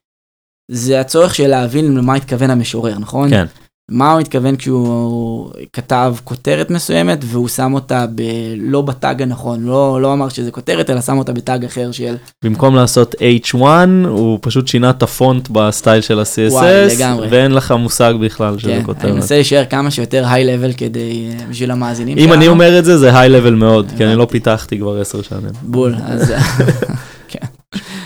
זה 0.71 0.99
הצורך 0.99 1.35
של 1.35 1.47
להבין 1.47 1.97
למה 1.97 2.15
התכוון 2.15 2.49
המשורר, 2.49 2.99
נכון? 2.99 3.29
כן. 3.29 3.45
מה 3.91 4.11
הוא 4.11 4.19
התכוון 4.19 4.55
כשהוא 4.55 5.51
כתב 5.73 6.15
כותרת 6.23 6.69
מסוימת 6.69 7.19
והוא 7.25 7.47
שם 7.47 7.73
אותה 7.73 8.05
ב... 8.15 8.21
לא 8.57 8.81
ב 8.81 8.91
tag 8.91 9.21
הנכון, 9.21 9.63
לא, 9.63 10.01
לא 10.01 10.13
אמר 10.13 10.29
שזה 10.29 10.51
כותרת, 10.51 10.89
אלא 10.89 11.01
שם 11.01 11.17
אותה 11.17 11.33
ב 11.33 11.41
tag 11.41 11.65
אחר 11.65 11.91
של 11.91 12.15
במקום 12.43 12.75
לעשות 12.75 13.15
H1, 13.53 13.57
הוא 14.07 14.39
פשוט 14.41 14.67
שינה 14.67 14.89
את 14.89 15.03
הפונט 15.03 15.49
ב 15.49 15.58
style 15.58 16.01
של 16.01 16.13
וואי, 16.49 16.83
ה-CSS, 16.83 16.95
לגמרי. 16.95 17.27
ואין 17.31 17.51
לך 17.51 17.71
מושג 17.71 18.13
בכלל 18.21 18.59
שזה 18.59 18.69
כן, 18.69 18.75
אני 18.75 18.83
כותרת. 18.85 19.11
מנסה 19.13 19.35
להישאר 19.35 19.63
כמה 19.69 19.91
שיותר 19.91 20.25
high 20.27 20.43
level 20.45 20.73
כדי, 20.73 21.29
בשביל 21.49 21.71
המאזינים 21.71 22.17
אם 22.17 22.33
אני. 22.33 22.47
אומר 22.47 22.79
את 22.79 22.85
זה, 22.85 22.97
זה 22.97 23.19
high 23.19 23.29
level 23.29 23.53
מאוד, 23.53 23.91
כי 23.97 24.05
אני 24.05 24.15
לא. 24.15 24.27
פיתחתי 24.31 24.79
כבר 24.79 25.01
עשר 25.01 25.21
שנים. 25.21 25.51
בול, 25.61 25.95
אז... 26.05 26.33
כן. 27.27 27.45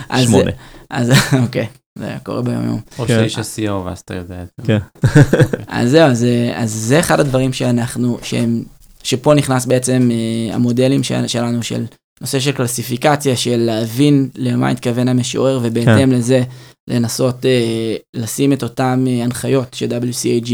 אז- 0.10 0.24
שמונה. 0.28 0.52
אז 0.90 1.12
אוקיי, 1.44 1.66
זה 1.98 2.16
קורה 2.24 2.42
ביום 2.42 2.66
יום. 2.66 2.80
או 3.00 3.06
כן. 3.06 3.28
שאיש 3.30 3.38
ה-CO 3.38 3.72
ואז 3.72 4.00
אתה 4.00 4.16
יודע 4.16 4.42
את 4.42 4.48
זה. 4.58 4.64
כן. 4.68 4.80
אז 5.68 5.92
זהו, 5.92 6.10
אז, 6.10 6.26
אז 6.56 6.72
זה 6.72 7.00
אחד 7.00 7.20
הדברים 7.20 7.54
שאנחנו, 7.54 8.18
שהם, 8.24 8.64
שפה 9.04 9.34
נכנס 9.34 9.66
בעצם 9.66 10.10
אה, 10.12 10.56
המודלים 10.56 11.04
של, 11.04 11.28
שלנו 11.28 11.64
של 11.64 11.86
נושא 12.22 12.40
של 12.40 12.52
קלסיפיקציה, 12.52 13.38
של 13.38 13.58
להבין 13.58 14.30
למה 14.36 14.70
התכוון 14.70 15.08
המשורר, 15.08 15.60
ובהתאם 15.64 15.98
כן. 15.98 16.10
לזה 16.10 16.44
לנסות 16.90 17.46
אה, 17.46 17.96
לשים 18.14 18.54
את 18.54 18.64
אותם 18.64 19.06
אה, 19.08 19.24
הנחיות 19.24 19.74
ש-WCAG 19.74 20.52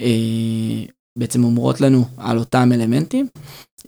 אה, 0.00 0.84
בעצם 1.18 1.44
אומרות 1.44 1.80
לנו 1.80 2.04
על 2.16 2.38
אותם 2.38 2.70
אלמנטים. 2.74 3.28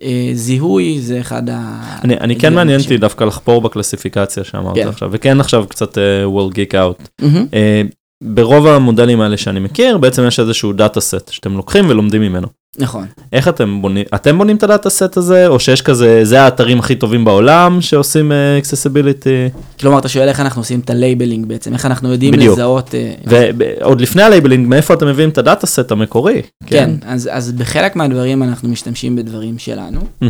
אה, 0.03 0.29
זיהוי 0.33 1.01
זה 1.01 1.19
אחד 1.19 1.49
ה... 1.49 1.81
אני, 2.03 2.17
אני 2.17 2.35
כן 2.35 2.53
מעניין 2.53 2.81
אותי 2.81 2.97
דווקא 2.97 3.23
לחפור 3.23 3.61
בקלסיפיקציה 3.61 4.43
שאמרת 4.43 4.75
כן. 4.75 4.87
עכשיו, 4.87 5.09
וכן 5.11 5.39
עכשיו 5.39 5.65
קצת 5.69 5.97
uh, 5.97 5.99
we'll 6.35 6.55
geek 6.55 6.73
out. 6.73 7.21
מהמם. 7.21 7.45
Uh, 7.51 7.98
ברוב 8.23 8.67
המודלים 8.67 9.21
האלה 9.21 9.37
שאני 9.37 9.59
מכיר, 9.59 9.97
בעצם 9.97 10.27
יש 10.27 10.39
איזשהו 10.39 10.73
data 10.73 11.01
set 11.01 11.31
שאתם 11.31 11.57
לוקחים 11.57 11.89
ולומדים 11.89 12.21
ממנו. 12.21 12.47
נכון. 12.77 13.05
איך 13.33 13.47
אתם 13.47 13.81
בונים, 13.81 14.05
אתם 14.15 14.37
בונים 14.37 14.55
את 14.55 14.63
ה 14.63 14.68
data 14.68 14.89
set 14.89 15.17
הזה, 15.17 15.47
או 15.47 15.59
שיש 15.59 15.81
כזה, 15.81 16.19
זה 16.23 16.41
האתרים 16.41 16.79
הכי 16.79 16.95
טובים 16.95 17.25
בעולם 17.25 17.81
שעושים 17.81 18.31
accessibility? 18.59 19.49
כלומר, 19.79 19.99
אתה 19.99 20.09
שואל 20.09 20.27
איך 20.27 20.39
אנחנו 20.39 20.61
עושים 20.61 20.79
את 20.79 20.89
ה 20.89 20.95
labeling 20.95 21.45
בעצם, 21.45 21.73
איך 21.73 21.85
אנחנו 21.85 22.11
יודעים 22.11 22.33
בדיוק. 22.33 22.53
לזהות... 22.53 22.95
אה, 22.95 23.13
ועוד 23.57 24.01
לפני 24.01 24.23
ה 24.23 24.27
labeling, 24.27 24.67
מאיפה 24.67 24.93
אתם 24.93 25.07
מביאים 25.07 25.29
את 25.29 25.37
ה 25.37 25.43
data 25.43 25.67
set 25.67 25.91
המקורי? 25.91 26.41
כן, 26.65 26.89
אז, 27.05 27.29
אז 27.31 27.51
בחלק 27.51 27.95
מהדברים 27.95 28.43
אנחנו 28.43 28.69
משתמשים 28.69 29.15
בדברים 29.15 29.57
שלנו. 29.57 29.99
אה, 30.23 30.27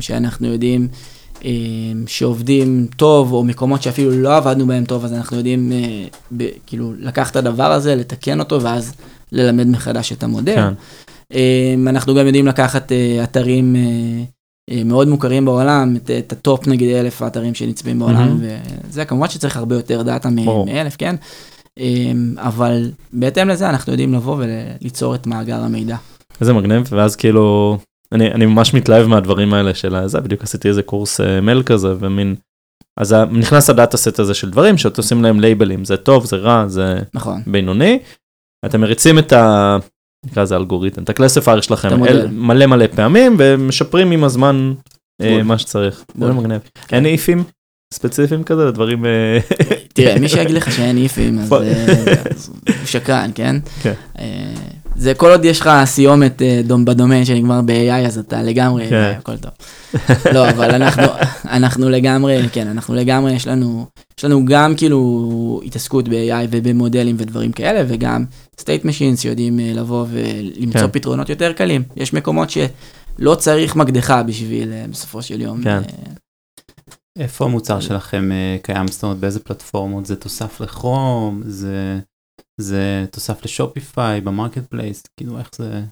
שאנחנו 0.00 0.46
יודעים 0.46 0.88
שעובדים 2.06 2.86
טוב, 2.96 3.32
או 3.32 3.44
מקומות 3.44 3.82
שאפילו 3.82 4.10
לא 4.10 4.36
עבדנו 4.36 4.66
בהם 4.66 4.84
טוב, 4.84 5.04
אז 5.04 5.12
אנחנו 5.12 5.36
יודעים 5.36 5.72
אה, 5.72 6.04
ב, 6.36 6.48
כאילו 6.66 6.92
לקחת 6.98 7.30
את 7.30 7.36
הדבר 7.36 7.72
הזה, 7.72 7.94
לתקן 7.94 8.40
אותו, 8.40 8.62
ואז 8.62 8.94
ללמד 9.32 9.66
מחדש 9.66 10.12
את 10.12 10.22
המודל. 10.22 10.54
כן. 10.54 10.74
אה, 11.34 11.74
אנחנו 11.86 12.14
גם 12.14 12.26
יודעים 12.26 12.46
לקחת 12.46 12.92
אה, 12.92 13.24
אתרים 13.24 13.76
אה, 14.70 14.82
מאוד 14.84 15.08
מוכרים 15.08 15.44
בעולם, 15.44 15.96
את, 15.96 16.10
את 16.10 16.32
ה 16.32 16.41
top 16.41 16.68
נגיד 16.68 16.96
אלף 16.96 17.22
האתרים 17.22 17.54
שנצפים 17.54 17.98
בעולם, 17.98 18.28
מהמם. 18.28 18.40
וזה 18.88 19.04
כמובן 19.04 19.28
שצריך 19.28 19.56
הרבה 19.56 19.74
יותר 19.74 20.02
data. 20.02 20.28
מאלף, 20.66 20.96
כן? 20.96 21.16
אה, 21.78 22.12
אבל 22.36 22.90
בהתאם 23.12 23.48
לזה 23.48 23.70
אנחנו 23.70 23.92
יודעים 23.92 24.14
לבוא 24.14 24.36
וליצור 24.38 25.14
את 25.14 25.26
מאגר 25.26 25.60
המידע. 25.60 25.96
איזה 26.40 26.52
מגניב, 26.52 26.88
ואז 26.90 27.16
כאילו, 27.16 27.78
אני, 28.12 28.32
אני 28.32 28.46
ממש 28.46 28.74
מתלהב 28.74 29.06
מהדברים 29.06 29.54
האלה 29.54 29.74
של 29.74 29.96
זה, 30.06 30.20
בדיוק 30.20 30.42
עשיתי 30.42 30.68
איזה 30.68 30.82
קורס 30.82 31.20
אה, 31.20 31.40
ML 31.40 31.62
כזה, 31.62 31.94
ומין, 32.00 32.34
אז 33.00 33.12
נכנס 33.30 33.70
ה 33.70 33.75
data 33.75 33.96
set 33.96 34.18
הזה 34.18 34.34
של 34.34 34.50
דברים 34.50 34.78
שאתם 34.78 34.96
עושים 34.96 35.22
להם 35.22 35.40
לייבלים, 35.40 35.84
זה 35.84 35.96
טוב, 35.96 36.24
זה 36.24 36.36
רע, 36.36 36.68
זה 36.68 36.98
נכון. 37.14 37.42
בינוני, 37.46 37.98
אתם 38.66 38.80
מריצים 38.80 39.18
את 39.18 39.32
ה... 39.32 39.76
נקרא 40.26 40.42
לזה 40.42 40.56
אלגוריתם, 40.56 41.02
את 41.02 41.08
ה 41.08 41.13
classifier 41.13 41.60
שלכם. 41.60 42.04
אל, 42.04 42.26
מלא 42.30 42.66
מלא 42.66 42.86
פעמים 42.86 43.36
ומשפרים 43.38 44.10
עם 44.10 44.24
הזמן 44.24 44.72
אה, 45.22 45.30
בול. 45.30 45.42
מה 45.42 45.58
שצריך. 45.58 46.04
בול. 46.14 46.28
זה 46.28 46.34
מגניב. 46.34 46.60
כן. 46.88 46.96
אין 46.96 47.06
איפים 47.06 47.44
ספציפיים 47.94 48.44
כזה 48.44 48.64
לדברים 48.64 49.06
אה, 49.06 49.38
תראה, 49.94 50.18
מי 50.20 50.28
שיגיד 50.28 50.50
לך 50.50 50.72
שאין 50.72 50.96
איפים, 50.96 51.38
אז 51.38 51.52
הוא 51.52 52.86
שקרן, 52.86 53.30
כן? 53.34 53.56
כן. 53.82 53.94
זה 54.96 55.14
כל 55.14 55.30
עוד 55.30 55.44
יש 55.44 55.60
לך 55.60 55.70
סיומת 55.84 56.42
אה, 56.42 56.60
דום 56.64 56.84
בדומיין 56.84 57.24
שנגמר 57.24 57.60
ב-AI, 57.66 58.06
אז 58.06 58.18
אתה 58.18 58.42
לגמרי, 58.42 58.88
כן. 58.88 58.94
אה, 58.94 59.10
הכל 59.10 59.36
טוב. 59.36 59.50
לא, 60.34 60.50
אבל 60.50 60.74
אנחנו, 60.74 61.02
אנחנו 61.44 61.90
לגמרי, 61.90 62.48
כן, 62.52 62.68
אנחנו 62.68 62.94
לגמרי, 62.94 63.32
יש 63.32 63.46
לנו, 63.46 63.86
יש 64.18 64.24
לנו 64.24 64.44
גם 64.44 64.76
כאילו 64.76 65.60
התעסקות 65.64 66.08
ב-AI 66.08 66.46
ובמודלים 66.50 67.16
ודברים 67.18 67.52
כאלה, 67.52 67.84
וגם 67.88 68.24
state 68.60 68.84
machines 68.84 69.16
שיודעים 69.16 69.60
אה, 69.60 69.72
לבוא 69.74 70.06
ולמצוא 70.10 70.80
כן. 70.80 70.90
פתרונות 70.92 71.28
יותר 71.28 71.52
קלים. 71.52 71.82
יש 71.96 72.12
מקומות 72.12 72.50
שלא 72.50 73.34
צריך 73.34 73.76
מקדחה 73.76 74.22
בשביל, 74.22 74.72
בסופו 74.90 75.22
של 75.22 75.40
יום. 75.40 75.62
כן. 75.62 75.82
איפה 77.18 77.44
המוצר 77.44 77.80
שלכם 77.80 78.30
קיים? 78.62 78.88
זאת 78.88 79.02
אומרת, 79.02 79.18
באיזה 79.18 79.40
פלטפורמות? 79.40 80.06
זה 80.06 80.16
תוסף 80.16 80.60
לכרום? 80.60 81.42
זה, 81.44 81.98
זה 82.60 83.06
תוסף 83.10 83.44
לשופיפיי 83.44 84.20
במרקט 84.20 84.66
פלייס? 84.70 85.02
כאילו, 85.16 85.38
איך 85.38 85.50
זה... 85.56 85.82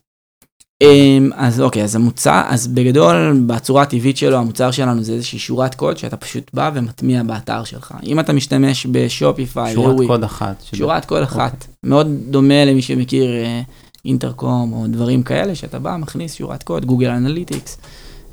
אמ, 0.82 1.30
אז 1.34 1.60
אוקיי, 1.60 1.84
אז 1.84 1.94
המוצר, 1.96 2.42
אז 2.48 2.66
בגדול, 2.66 3.40
בצורה 3.46 3.82
הטבעית 3.82 4.16
שלו, 4.16 4.36
המוצר 4.36 4.70
שלנו 4.70 5.02
זה 5.02 5.12
איזושהי 5.12 5.38
שורת 5.38 5.74
קוד 5.74 5.96
שאתה 5.98 6.16
פשוט 6.16 6.50
בא 6.54 6.70
ומטמיע 6.74 7.22
באתר 7.22 7.64
שלך. 7.64 7.94
אם 8.06 8.20
אתה 8.20 8.32
משתמש 8.32 8.86
בשופיפיי, 8.86 9.74
שורת, 9.74 9.94
וואי, 9.96 10.06
קוד 10.06 10.24
אחת. 10.24 10.62
שבא- 10.62 10.76
שורת 10.78 11.04
קוד 11.04 11.22
אחת, 11.22 11.66
מאוד 11.84 12.06
דומה 12.30 12.64
למי 12.64 12.82
שמכיר 12.82 13.30
אה, 13.34 13.62
אינטרקום 14.04 14.72
או 14.72 14.86
דברים 14.88 15.22
כאלה, 15.22 15.54
שאתה 15.54 15.78
בא, 15.78 15.96
מכניס 15.96 16.34
שורת 16.34 16.62
קוד, 16.62 16.84
גוגל 16.84 17.10
אנליטיקס, 17.10 17.78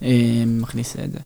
אה, 0.04 0.44
מכניס 0.48 0.96
את 1.04 1.12
זה. 1.12 1.20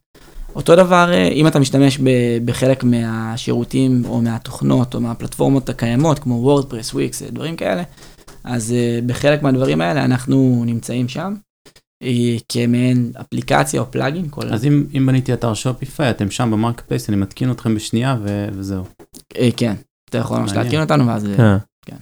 אותו 0.56 0.76
דבר, 0.76 1.10
אה, 1.14 1.28
אם 1.28 1.48
אתה 1.48 1.60
משתמש 1.60 1.98
ב- 1.98 2.38
בחלק 2.46 2.84
מהשירותים 2.84 4.04
או 4.06 4.22
מהתוכנות 4.22 4.96
או 4.96 5.02
מהפלטפורמות 5.02 5.70
הקיימות, 5.70 6.20
כמו 6.20 6.34
וורדפרס, 6.36 6.94
וויקס, 6.94 7.22
דברים 7.24 7.56
כאלה, 7.56 7.84
אז 8.44 8.72
אה, 8.74 9.00
בחלק 9.06 9.44
מהדברים 9.44 9.82
האלה 9.82 10.06
אנחנו 10.06 10.64
נמצאים 10.66 11.08
שם, 11.08 11.34
אה, 12.04 12.36
כמעין 12.50 13.12
אפליקציה 13.22 13.82
או 13.82 13.92
plugin, 13.92 14.28
כל 14.30 14.54
אז 14.54 14.66
אם, 14.66 14.86
אם 14.98 15.06
בניתי 15.06 15.34
אתר 15.34 15.54
שופיפיי, 15.54 16.10
אתם 16.10 16.32
שם 16.32 16.52
ב 16.52 16.57
market 16.57 16.86
place, 16.88 17.10
אני 17.10 17.18
מתקין 17.18 17.52
אתכם 17.52 17.76
בשנייה 17.76 18.18
ו- 18.24 18.48
וזהו. 18.54 18.84
אה, 19.38 19.50
כן, 19.58 19.74
אתה 20.10 20.18
יכול 20.18 20.40
ממש. 20.40 20.52
להתקין 20.54 20.82
אותנו 20.82 21.08
ואז, 21.08 21.26
אה, 21.26 21.36
כן. 21.38 21.58
כן. 21.86 21.98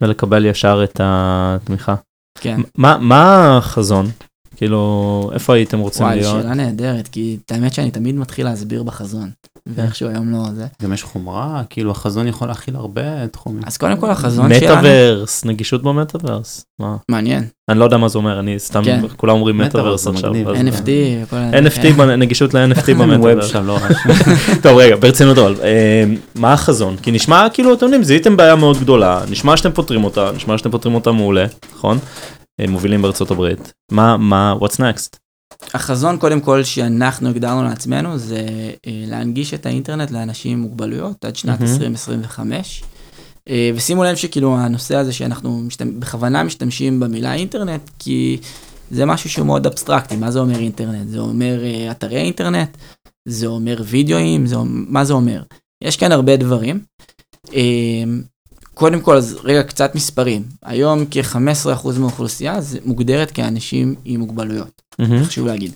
ולקבל 0.00 0.44
ישר 0.46 0.80
את 0.84 1.00
התמיכה. 1.04 1.94
כן. 2.40 2.60
מה 2.78 2.98
מה 3.00 3.56
החזון? 3.58 4.06
כאילו 4.56 5.30
איפה 5.34 5.54
הייתם 5.54 5.78
רוצים 5.78 6.06
וואי, 6.06 6.16
להיות? 6.16 6.42
שאלה 6.42 6.54
נהדרת, 6.54 7.08
כי 7.08 7.36
את 7.46 7.52
האמת 7.52 7.72
שאני 7.74 7.90
תמיד 7.90 8.14
מתחיל 8.14 8.46
להסביר 8.46 8.82
בחזון, 8.82 9.30
ואיכשהו 9.66 10.08
היום 10.08 10.30
לא 10.30 10.38
זה. 10.54 10.66
גם 10.82 10.92
יש 10.92 11.02
חומרה, 11.02 11.62
כאילו 11.70 11.90
החזון 11.90 12.26
יכול 12.28 12.48
להכיל 12.48 12.76
הרבה 12.76 13.26
תחומים. 13.26 13.62
אז 13.66 13.76
קודם 13.76 13.96
כל 13.96 14.10
החזון 14.10 14.54
שלנו, 14.54 14.76
מטאוורס, 14.76 15.44
נגישות 15.44 15.82
במטאוורס. 15.82 16.64
מה? 16.78 16.96
מעניין, 17.08 17.44
אני 17.68 17.78
לא 17.78 17.84
יודע 17.84 17.96
מה 17.96 18.08
זה 18.08 18.18
אומר, 18.18 18.40
אני 18.40 18.58
סתם, 18.58 18.84
כן. 18.84 19.00
כולם 19.16 19.34
אומרים 19.34 19.58
מטאוורס 19.58 20.06
עכשיו. 20.06 20.32
NFT 20.32 20.88
וכל 21.22 21.36
ה... 21.36 21.50
NFT, 21.50 21.98
בנ- 21.98 22.16
נגישות 22.16 22.54
ל-NFT 22.54 22.94
במטאוורס. 22.98 23.54
לא 23.54 23.78
טוב 24.62 24.78
רגע 24.78 24.96
ברצינות 24.96 25.38
אבל 25.38 25.54
אה, 25.62 26.04
מה 26.34 26.52
החזון 26.52 26.96
כי 27.02 27.10
נשמע 27.10 27.46
כאילו 27.52 27.74
אתם 27.74 27.84
יודעים 27.84 28.02
זיהיתם 28.04 28.36
בעיה 28.36 28.56
מאוד 28.56 28.80
גדולה 28.80 29.20
נשמע 29.30 29.56
שאתם 29.56 29.72
פותרים 29.72 30.04
אותה 30.04 30.30
נשמע 30.36 30.58
שאתם 30.58 30.70
פותרים 30.70 30.94
אותה 30.94 31.12
מעולה 31.12 31.46
נכון 31.76 31.98
מובילים 32.68 33.02
בארצות 33.02 33.30
הברית. 33.30 33.72
מה 33.92 34.16
מה 34.16 34.54
what's 34.60 34.76
next? 34.76 35.18
החזון 35.74 36.18
קודם 36.18 36.40
כל 36.40 36.64
שאנחנו 36.64 37.28
הגדרנו 37.28 37.64
לעצמנו 37.64 38.18
זה 38.18 38.46
אה, 38.86 39.04
להנגיש 39.06 39.54
את 39.54 39.66
האינטרנט 39.66 40.10
לאנשים 40.10 40.52
עם 40.52 40.60
מוגבלויות 40.60 41.24
עד 41.24 41.36
שנת 41.36 41.60
מהמם. 41.60 41.72
2025. 41.72 42.84
אה, 43.48 43.70
ושימו 43.74 44.04
לב 44.04 44.16
שכאילו 44.16 44.56
הנושא 44.58 44.96
הזה 44.96 45.12
שאנחנו 45.12 45.58
משתמ... 45.58 46.00
בכוונה 46.00 46.42
משתמשים 46.42 47.00
במילה 47.00 47.34
אינטרנט 47.34 47.90
כי 47.98 48.38
זה 48.90 49.06
משהו 49.06 49.30
שהוא 49.30 49.46
מאוד 49.46 49.66
אבסטרקטי. 49.66 50.16
מה 50.16 50.30
זה 50.30 50.38
אומר 50.38 50.58
אינטרנט? 50.58 51.08
זה 51.08 51.18
אומר 51.18 51.64
אה, 51.64 51.90
אתרי 51.90 52.16
אינטרנט? 52.16 52.76
זה 53.28 53.46
אומר 53.46 53.82
וידאוים? 53.84 54.46
זה 54.46 54.56
מה 54.66 55.04
זה 55.04 55.12
אומר? 55.12 55.42
יש 55.84 55.96
כאן 55.96 56.12
הרבה 56.12 56.36
דברים. 56.36 56.80
קודם 58.78 59.00
כל 59.00 59.16
אז 59.16 59.38
רגע 59.44 59.62
קצת 59.62 59.94
מספרים 59.94 60.44
היום 60.62 61.04
כ-15% 61.10 61.98
מהאוכלוסייה 61.98 62.60
זה 62.60 62.78
מוגדרת 62.84 63.30
כאנשים 63.30 63.94
עם 64.04 64.20
מוגבלויות. 64.20 64.82
מהמם. 64.98 65.24
חשוב 65.24 65.46
להגיד. 65.46 65.72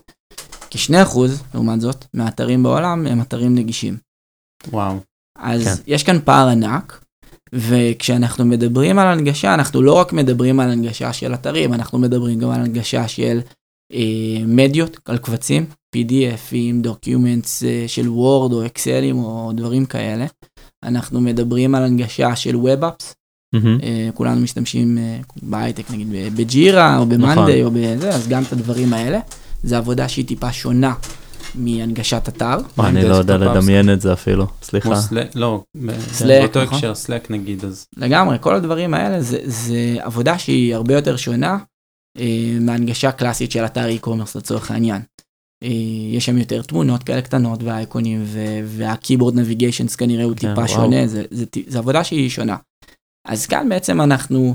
כ-2% 0.71 1.19
לעומת 1.55 1.81
זאת 1.81 2.05
מהאתרים 2.15 2.63
בעולם 2.63 3.07
הם 3.07 3.21
אתרים 3.21 3.55
נגישים. 3.55 3.97
וואו. 4.69 4.97
אז. 5.39 5.65
כן. 5.65 5.83
יש 5.87 6.03
כאן 6.03 6.21
פער 6.25 6.49
ענק, 6.49 7.05
וכשאנחנו 7.53 8.45
מדברים 8.45 8.99
על 8.99 9.07
הנגשה, 9.07 9.55
אנחנו 9.55 9.83
לא 9.83 9.93
רק 9.93 10.13
מדברים 10.13 10.61
על 10.61 10.71
הנגשה 10.71 11.13
של 11.13 11.35
אתרים, 11.35 11.75
אנחנו 11.75 11.99
מדברים 11.99 12.39
גם 12.39 12.51
על 12.51 12.61
הנגשה 12.61 13.09
של 13.09 13.41
אה, 13.93 14.47
מדיות, 14.47 14.99
על 15.05 15.19
קבצים, 15.19 15.67
PDF 15.97 16.40
ים, 16.40 16.83
documents 16.83 17.65
אה, 17.65 17.85
של 17.87 18.09
וורד 18.09 18.53
או 18.53 18.67
אקסלים 18.67 19.19
או 19.19 19.53
דברים 19.55 19.87
כאלה. 19.87 20.27
אנחנו 20.83 21.21
מדברים 21.21 21.75
על 21.75 21.83
הנגשה 21.83 22.37
של 22.37 22.57
ווב-אפס, 22.57 23.15
מהמם. 23.55 23.79
אה, 23.83 24.09
כולנו 24.15 24.41
משתמשים 24.41 24.99
אה, 24.99 25.21
בהייטק 25.43 25.91
נגיד 25.91 26.37
בג'ירה 26.37 26.99
או 26.99 27.07
במאנדיי 27.07 27.65
או 27.65 27.71
בזה, 27.71 28.11
אז 28.11 28.29
גם 28.29 28.43
את 28.43 28.53
הדברים 28.53 28.93
האלה. 28.93 29.21
זה 29.63 29.79
עבודה 29.79 30.09
שהיא 30.09 30.27
טיפה 30.27 30.53
שונה 30.53 30.95
מהנגשת 31.55 32.29
אתר. 32.29 32.57
אני 32.79 33.09
לא 33.09 33.15
יודע 33.15 33.37
לדמיין 33.37 33.93
את 33.93 34.01
זה 34.01 34.13
אפילו 34.13 34.47
סליחה 34.63 34.91
לא, 35.35 35.65
באותו 36.41 36.63
נכון. 36.63 36.79
הקשר 36.79 36.95
סלק 36.95 37.31
נגיד, 37.31 37.65
אז 37.65 37.87
לגמרי, 37.97 38.37
כל 38.41 38.55
הדברים 38.55 38.95
האלה 38.95 39.23
זה, 39.23 39.39
זה 39.45 39.97
עבודה 40.01 40.39
שהיא 40.39 40.75
הרבה 40.75 40.95
יותר 40.95 41.17
שונה 41.17 41.59
אה, 42.19 42.59
מהנגשה 42.61 43.13
קלאסית 43.13 43.53
של 43.53 43.65
אתר 43.65 43.89
e-commerce 44.01 44.39
לצורך 44.39 44.71
העניין. 44.71 45.03
אה, 45.63 45.69
יש 46.13 46.27
שם 46.27 46.39
יותר 46.39 46.63
תמונות 46.63 47.03
כאלה 47.03 47.23
קטנות 47.23 47.63
והאייקונים 47.63 48.23
ו- 48.27 48.61
והקיבורד 48.65 49.35
נביגיישנס 49.35 49.97
כנראה 49.97 50.25
הוא 50.25 50.33
כן, 50.37 50.49
טיפה. 50.55 50.69
שונה, 50.69 51.07
זה, 51.07 51.23
זה, 51.31 51.47
ט- 51.47 51.59
זה 51.67 51.79
עבודה 51.79 52.05
שהיא 52.05 52.31
שונה. 52.31 52.57
אז 53.29 53.47
כאן 53.47 53.69
בעצם 53.69 54.01
אנחנו, 54.01 54.55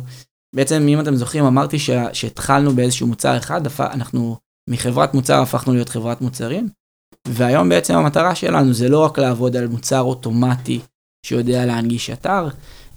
בעצם 0.55 0.87
אם 0.87 0.99
אתם 0.99 1.15
זוכרים 1.15 1.45
אמרתי 1.45 1.79
ש- 1.79 1.89
שהתחלנו 2.13 2.71
באיזשהו 2.75 3.07
מוצר 3.07 3.37
אחד, 3.37 3.61
אנחנו 3.79 4.37
מחברת 4.69 5.13
מוצר 5.13 5.41
הפכנו 5.41 5.73
להיות 5.73 5.89
חברת 5.89 6.21
מוצרים, 6.21 6.69
והיום 7.27 7.69
בעצם 7.69 7.93
המטרה 7.95 8.35
שלנו 8.35 8.73
זה 8.73 8.89
לא 8.89 8.99
רק 9.05 9.19
לעבוד 9.19 9.55
על 9.55 9.67
מוצר 9.67 10.01
אוטומטי 10.01 10.79
שיודע 11.25 11.65
להנגיש 11.65 12.09
אתר, 12.09 12.47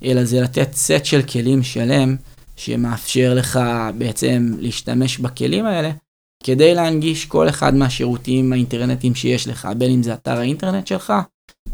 אלא 0.05 0.25
זה 0.25 0.41
לתת 0.41 0.73
סט 0.73 1.05
של 1.05 1.23
כלים 1.23 1.63
שלם 1.63 2.17
שמאפשר 2.57 3.35
לך 3.35 3.61
בעצם 3.99 4.53
להשתמש 4.59 5.19
בכלים 5.19 5.67
האלה 5.67 5.91
כדי 6.45 6.75
להנגיש 6.75 7.27
כל 7.27 7.49
אחד 7.49 7.75
מהשירותים 7.75 8.53
האינטרנטיים 8.53 9.15
שיש 9.15 9.49
לך, 9.49 9.69
בין 9.79 9.91
אם 9.91 10.03
זה 10.03 10.15
אתר 10.15 10.39
האינטרנט 10.39 10.87
שלך, 10.87 11.13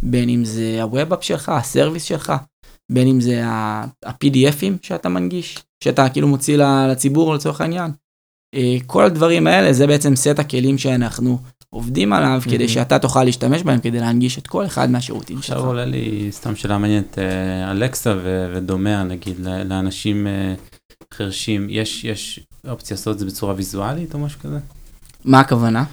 בין 0.03 0.29
אם 0.29 0.45
זה 0.45 0.83
הווב-אפ 0.83 1.25
שלך, 1.25 1.49
הסרוויס 1.49 2.03
שלך, 2.03 2.33
בין 2.93 3.09
אם 3.09 3.21
זה 3.21 3.47
ה-PDFים 3.47 4.73
שאתה 4.83 5.09
מנגיש, 5.09 5.59
שאתה 5.85 6.09
כאילו 6.09 6.29
מוציא 6.29 6.57
לציבור 6.57 7.35
לצורך 7.35 7.61
העניין. 7.61 7.91
אה, 8.55 8.77
כל 8.87 9.05
הדברים 9.05 9.47
האלה 9.47 9.73
זה 9.73 9.87
בעצם 9.87 10.17
סט 10.17 10.39
הכלים 10.39 10.79
שאנחנו 10.79 11.39
עובדים 11.71 12.13
עליו 12.13 12.41
כדי 12.45 12.65
Mhm. 12.65 12.69
שאתה 12.69 12.99
תוכל 12.99 13.25
להשתמש 13.25 13.63
בהם 13.63 13.81
כדי 13.81 14.01
להנגיש 14.01 14.39
את 14.39 14.47
כל 14.47 14.67
אחד 14.67 14.91
מהשירותים 14.91 15.43
שלך. 15.43 15.51
עכשיו 15.57 15.67
עולה 15.67 15.85
לי 15.85 16.29
סתם 16.31 16.57
שאלה 16.57 16.79
מעניינת, 16.79 17.19
אה, 17.19 17.71
אלקסה 17.71 18.15
ו- 18.23 18.53
ודומיה 18.55 19.03
נגיד 19.03 19.37
לאנשים 19.41 20.27
אה, 20.27 20.55
חרשים, 21.15 21.67
יש, 21.71 22.05
יש 22.05 22.41
אופציה 22.69 22.95
לעשות 22.95 23.15
את 23.15 23.19
זה 23.19 23.27
בצורה 23.27 23.55
ויזואלית 23.57 24.15
או 24.15 24.19
משהו 24.19 24.41
כזה? 24.41 24.59
מה 25.25 25.41
הכוונה? 25.41 25.85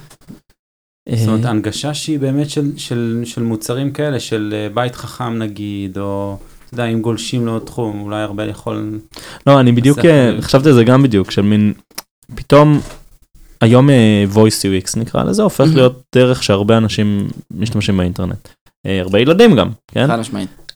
זאת 1.08 1.28
אומרת, 1.28 1.44
אה, 1.44 1.50
הנגשה 1.50 1.94
שהיא 1.94 2.18
באמת 2.18 2.50
של, 2.50 2.72
של, 2.76 3.22
של 3.24 3.42
מוצרים 3.42 3.92
כאלה, 3.92 4.20
של 4.20 4.54
אה, 4.56 4.68
בית 4.74 4.96
חכם 4.96 5.38
נגיד, 5.38 5.98
או, 5.98 6.38
אתה 6.66 6.74
יודע, 6.74 6.84
אם 6.84 7.00
גולשים 7.00 7.46
לעוד 7.46 7.62
תחום, 7.62 8.00
אולי 8.00 8.22
הרבה 8.22 8.44
יכול... 8.44 9.00
לא, 9.46 9.60
אני 9.60 9.72
בדיוק. 9.72 9.98
אה, 9.98 10.32
חשבתי 10.40 10.68
על 10.68 10.74
זה 10.74 10.84
גם 10.84 11.02
בדיוק, 11.02 11.30
של 11.30 11.42
מין, 11.42 11.72
פתאום, 12.34 12.80
היום 13.60 13.88
voice 14.34 14.84
UX 14.84 14.98
נקרא 15.00 15.24
לזה, 15.24 15.42
הופך. 15.42 15.64
להיות 15.74 16.02
דרך 16.14 16.42
שהרבה 16.42 16.76
אנשים 16.76 17.28
משתמשים 17.50 17.96
באינטרנט. 17.96 18.48
הרבה 18.86 19.18
ילדים 19.18 19.56
גם, 19.56 19.70
כן? 19.88 20.06
חד 20.06 20.18
משמעית. 20.18 20.72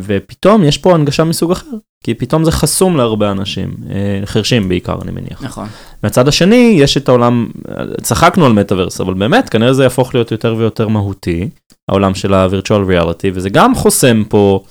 ופתאום 0.00 0.64
יש 0.64 0.78
פה 0.78 0.94
הנגשה 0.94 1.24
מסוג 1.24 1.50
אחר, 1.52 1.66
כי 2.06 2.14
פתאום 2.14 2.44
זה 2.44 2.52
חסום 2.52 2.96
להרבה 2.96 3.30
אנשים, 3.30 3.76
אה, 3.90 4.26
חרשים 4.26 4.68
בעיקר 4.68 4.98
אני 5.02 5.10
מניח. 5.10 5.42
נכון. 5.42 5.68
מהצד 6.02 6.28
השני 6.28 6.76
יש 6.78 6.96
את 6.96 7.08
העולם, 7.08 7.46
צחקנו 8.02 8.46
על 8.46 8.52
מטאוורס, 8.52 9.00
אבל 9.00 9.14
באמת 9.14 9.48
כנראה 9.48 9.72
זה 9.72 9.82
יהפוך 9.82 10.14
להיות 10.14 10.32
יותר 10.32 10.54
ויותר 10.58 10.88
מהותי, 10.88 11.48
העולם 11.88 12.14
של 12.14 12.34
ה-virtual 12.34 12.90
reality, 12.90 13.30
וזה 13.34 13.50
גם 13.50 13.74
חוסם 13.74 14.22
פה 14.28 14.64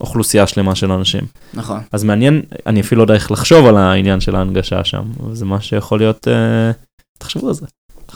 אוכלוסייה 0.00 0.46
שלמה 0.46 0.74
של 0.74 0.92
אנשים. 0.92 1.22
נכון. 1.54 1.80
אז 1.92 2.04
מעניין, 2.04 2.42
אני 2.66 2.80
אפילו 2.80 2.98
לא 2.98 3.04
יודע 3.04 3.14
איך 3.14 3.30
לחשוב 3.30 3.66
על 3.66 3.76
העניין 3.76 4.20
של 4.20 4.36
ההנגשה 4.36 4.84
שם, 4.84 5.02
אבל 5.22 5.34
זה 5.34 5.44
מה 5.44 5.60
שיכול 5.60 5.98
להיות, 5.98 6.28
אה, 6.28 6.70
תחשבו 7.18 7.48
על 7.48 7.54
זה. 7.54 7.66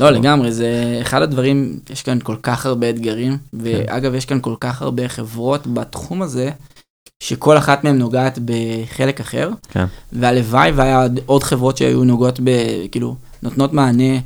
לא, 0.01 0.11
לגמרי, 0.11 0.53
זה 0.53 0.99
אחד 1.03 1.23
הדברים, 1.23 1.79
יש 1.91 2.03
כאן 2.03 2.19
כל 2.23 2.37
כך 2.43 2.67
הרבה 2.67 2.91
אתגרים, 2.91 3.39
ואגב, 3.53 4.15
יש 4.15 4.25
כאן 4.25 4.41
כל 4.41 4.55
כך 4.61 4.83
הרבה 4.83 5.09
חברות 5.09 5.67
בתחום 5.67 6.23
הזה, 6.23 6.51
שכל 7.23 7.59
אחת 7.59 7.85
מהן 7.85 7.99
נוגעת 7.99 8.39
בחלק 8.45 9.21
אחר, 9.21 9.51
כן. 9.71 9.85
והלוואי 10.13 10.71
והיה 10.71 11.07
עוד- 11.27 11.43
חברות 11.43 11.77
שהיו 11.77 12.05
נוגעות 12.05 12.41
ב... 12.45 12.51
כאילו, 12.93 13.17
נותנות 13.43 13.73
מענה 13.73 14.19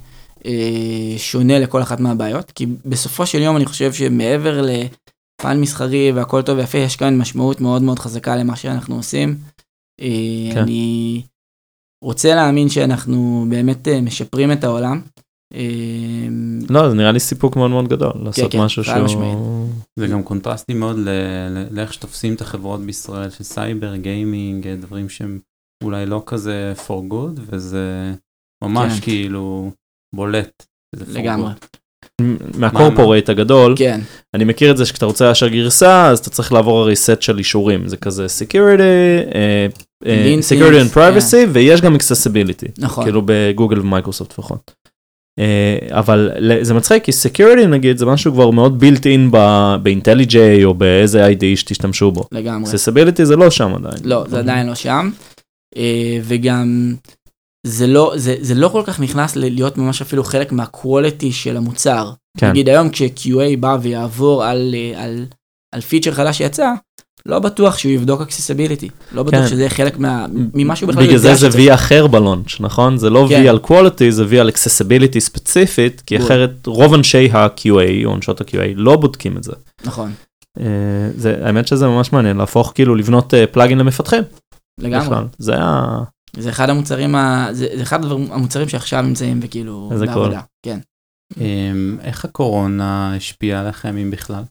אה, 0.46 1.14
שונה 1.18 1.59
לכל 1.59 1.83
אחת 1.83 2.00
מהבעיות, 2.00 2.50
כי 2.50 2.66
בסופו 2.87 3.26
של 3.26 3.38
יום 3.42 3.57
אני 3.57 3.66
חושב 3.66 3.92
שמעבר 3.92 4.62
לפן 4.62 5.61
מסחרי 5.61 6.12
והכל 6.12 6.42
טוב 6.42 6.59
ויפה, 6.59 6.79
יש 6.79 6.96
כאן 6.96 7.18
משמעות 7.18 7.61
מאוד 7.61 7.83
מאוד 7.83 7.98
חזקה 7.98 8.37
למה 8.37 8.57
שאנחנו 8.57 8.96
עושים. 8.96 9.37
אה, 10.00 10.07
כן. 10.55 10.59
אני 10.61 11.22
רוצה 12.05 12.35
להאמין 12.35 12.68
שאנחנו 12.68 13.46
באמת 13.48 13.88
אה, 13.88 14.00
משפרים 14.00 14.53
את 14.53 14.64
העולם. 14.64 15.00
אה, 15.55 15.61
לא, 16.70 16.88
זה 16.88 16.94
נראה 16.94 17.12
לי 17.12 17.20
סיפוק 17.20 17.57
מאוד 17.57 17.70
מאוד 17.70 17.88
גדול, 17.88 18.12
לעשות 18.22 18.53
כן, 18.53 18.61
משהו 18.61 18.85
שהוא... 18.85 19.60
זה 19.98 20.07
גם 20.07 20.22
קונטרסטי 20.22 20.74
מאוד 20.74 20.96
לאיך 21.70 21.92
שתופסים 21.92 22.35
את 22.35 22.40
החברות 22.40 22.81
בישראל 22.81 23.31
של 23.31 23.44
סייבר, 23.44 23.96
גיימינג, 23.96 24.66
אה, 24.66 24.76
דברים 24.76 25.09
שהם 25.09 25.38
אולי 25.85 26.07
לא 26.07 26.22
כזה 26.26 26.72
for 26.87 27.12
good, 27.12 27.40
וזה 27.46 28.14
ממש 28.64 28.92
כן. 28.92 29.00
כאילו 29.00 29.72
בולט. 30.14 30.66
לגמרי. 31.09 31.53
good. 31.53 31.81
מה 32.59 32.71
corporate 32.71 33.29
הגדול, 33.29 33.74
כן, 33.79 34.00
אני 34.35 34.44
מכיר 34.44 34.70
את 34.70 34.76
זה 34.76 34.87
שכשאתה 34.87 35.07
רוצה 35.07 35.29
לאשר 35.29 35.48
גרסה, 35.48 36.09
אז 36.09 36.18
אתה 36.18 36.31
צריך 36.31 36.53
לעבור 36.53 36.81
הרי 36.81 36.96
סט 36.96 37.22
של 37.22 37.38
אישורים, 37.38 37.88
זה 37.88 37.96
כזה 37.96 38.26
security, 38.26 39.35
אה, 39.35 39.66
Linting, 40.05 40.42
security 40.42 40.90
and 40.90 40.96
privacy, 40.96 41.48
ויש 41.53 41.81
גם 41.81 41.96
accessibility. 41.96 42.72
נכון. 42.79 43.05
כאילו 43.05 43.22
בגוגל 43.24 43.81
ומייקרוסופט 43.81 44.33
לפחות. 44.33 44.74
אה, 45.40 45.98
אבל 45.98 46.31
זה 46.62 46.74
מצחיק 46.74 47.05
כי 47.05 47.11
security 47.12 47.66
נגיד 47.66 47.98
זה 47.98 48.07
משהו 48.07 48.33
כבר 48.33 48.50
מאוד 48.50 48.83
built 48.85 49.03
in 49.03 49.31
ב-IntelliJ 49.31 50.37
או 50.64 50.74
באיזה 50.74 51.29
IDE 51.29 51.57
שתשתמשו 51.57 52.11
בו. 52.11 52.24
לגמרי. 52.33 52.70
accessibility 52.70 53.24
זה 53.24 53.37
לא 53.37 53.50
שם 53.50 53.74
עדיין. 53.74 54.03
לא, 54.05 54.24
זה 54.29 54.38
עדיין 54.38 54.66
לא 54.66 54.74
שם. 54.74 55.11
אה, 55.76 56.18
וגם 56.22 56.94
זה 57.66 57.87
לא, 57.87 58.12
זה, 58.16 58.37
זה 58.40 58.55
לא 58.55 58.68
כל 58.68 58.83
כך 58.87 59.00
נכנס 59.00 59.37
להיות 59.37 59.79
ממש 59.79 60.03
אפילו 60.03 60.24
חלק 60.24 60.53
מהקוולטי 60.53 61.33
של 61.33 61.57
המוצר. 61.57 62.11
כן. 62.38 62.50
נגיד 62.50 62.68
היום 62.68 62.88
כש-QA 62.90 63.57
בא 63.61 63.76
ויעבור 63.83 64.44
על, 64.44 64.74
אה, 64.74 65.05
על, 65.05 65.26
על 65.74 65.81
פיצ'ר 65.81 66.12
חדש 66.12 66.38
שיצא, 66.38 66.72
לא 67.26 67.38
בטוח 67.38 67.78
שהוא 67.78 67.92
יבדוק 67.92 68.20
accessibility. 68.20 68.88
לא 69.12 69.22
בטוח 69.22 69.40
כן. 69.40 69.48
שזה 69.48 69.61
יהיה 69.61 69.70
חלק 69.70 69.98
מה, 69.98 70.26
ממה 70.54 70.76
שהוא 70.76 70.88
בכלל 70.88 71.06
בגלל 71.06 71.18
זה 71.18 71.28
יודע 71.28 71.38
זה 71.38 71.50
שצריך. 71.50 71.70
V 71.70 71.74
אחר 71.74 72.06
בלונץ', 72.06 72.61
נכון? 72.61 72.98
זה 72.98 73.11
לא 73.11 73.26
כן. 73.28 73.44
V 73.44 73.48
על 73.48 73.59
quality, 73.64 74.11
זה 74.11 74.24
V 74.30 74.37
על 74.37 74.48
accessibility 74.48 75.18
ספציפית, 75.18 76.02
כי 76.06 76.18
בול. 76.18 76.26
אחרת 76.26 76.66
רוב 76.66 76.94
אנשי 76.94 77.30
ה-QA 77.33 78.04
או 78.04 78.16
נשות 78.16 78.40
ה-QA 78.40 78.74
לא 78.74 78.96
בודקים 78.96 79.37
את 79.37 79.44
זה. 79.44 79.52
נכון, 79.85 80.12
אה, 80.61 80.64
זה, 81.16 81.37
האמת 81.42 81.66
שזה 81.66 81.87
ממש 81.87 82.12
מעניין, 82.12 82.37
להפוך 82.37 82.72
כאילו 82.74 82.94
לבנות 82.94 83.35
פלאגין 83.52 83.78
למפתחים. 83.78 84.22
לגמרי. 84.80 85.06
בכלל. 85.06 85.24
זה 85.38 85.54
ה... 85.59 86.02
זה 86.37 86.50
אחד 86.50 86.70
המוצרים, 86.70 87.14
ה... 87.14 87.48
זה, 87.52 87.66
זה 87.76 87.83
אחד 87.83 88.04
הדברים, 88.04 88.33
המוצרים 88.33 88.68
שעכשיו 88.68 89.02
נמצאים 89.02 89.40
וכאילו 89.42 89.88
איזה 89.92 90.06
בעבודה. 90.06 90.40
כן. 90.62 90.78
אמ, 91.40 91.98
איך 92.02 92.24
הקורונה 92.24 93.14
השפיעה 93.16 93.61
עליכם 93.61 93.96
אם 93.96 94.11
בכלל? 94.11 94.42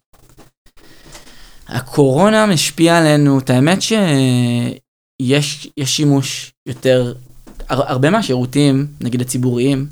הקורונה 1.70 2.46
משפיעה 2.46 2.98
עלינו, 2.98 3.40
את 3.40 3.50
האמת 3.50 3.82
שיש 3.82 5.68
יש 5.78 5.96
שימוש 5.96 6.52
יותר, 6.66 7.14
הר, 7.70 7.92
הרבה 7.92 8.10
מהשירותים, 8.10 8.88
נגיד 9.02 9.22
הציבוריים, 9.22 9.88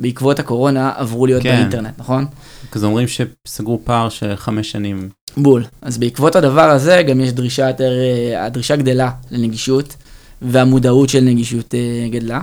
בעקבות 0.00 0.38
הקורונה 0.38 0.92
עברו 0.96 1.26
להיות 1.26 1.42
כן. 1.42 1.56
באינטרנט, 1.56 1.94
נכון? 1.98 2.26
כזה 2.70 2.86
אומרים 2.86 3.06
שסגרו 3.08 3.80
פער 3.84 4.08
של 4.08 4.36
חמש 4.36 4.70
שנים. 4.70 5.08
בול. 5.36 5.64
אז 5.82 5.98
בעקבות 5.98 6.36
הדבר 6.36 6.70
הזה 6.70 7.02
גם 7.08 7.20
יש 7.20 7.32
דרישה 7.32 7.68
יותר, 7.68 7.90
אה, 7.92 8.44
הדרישה 8.46 8.76
גדלה 8.76 9.10
לנגישות, 9.30 9.96
והמודעות 10.42 11.08
של 11.08 11.20
נגישות 11.20 11.74
אה, 11.74 12.08
גדלה. 12.10 12.40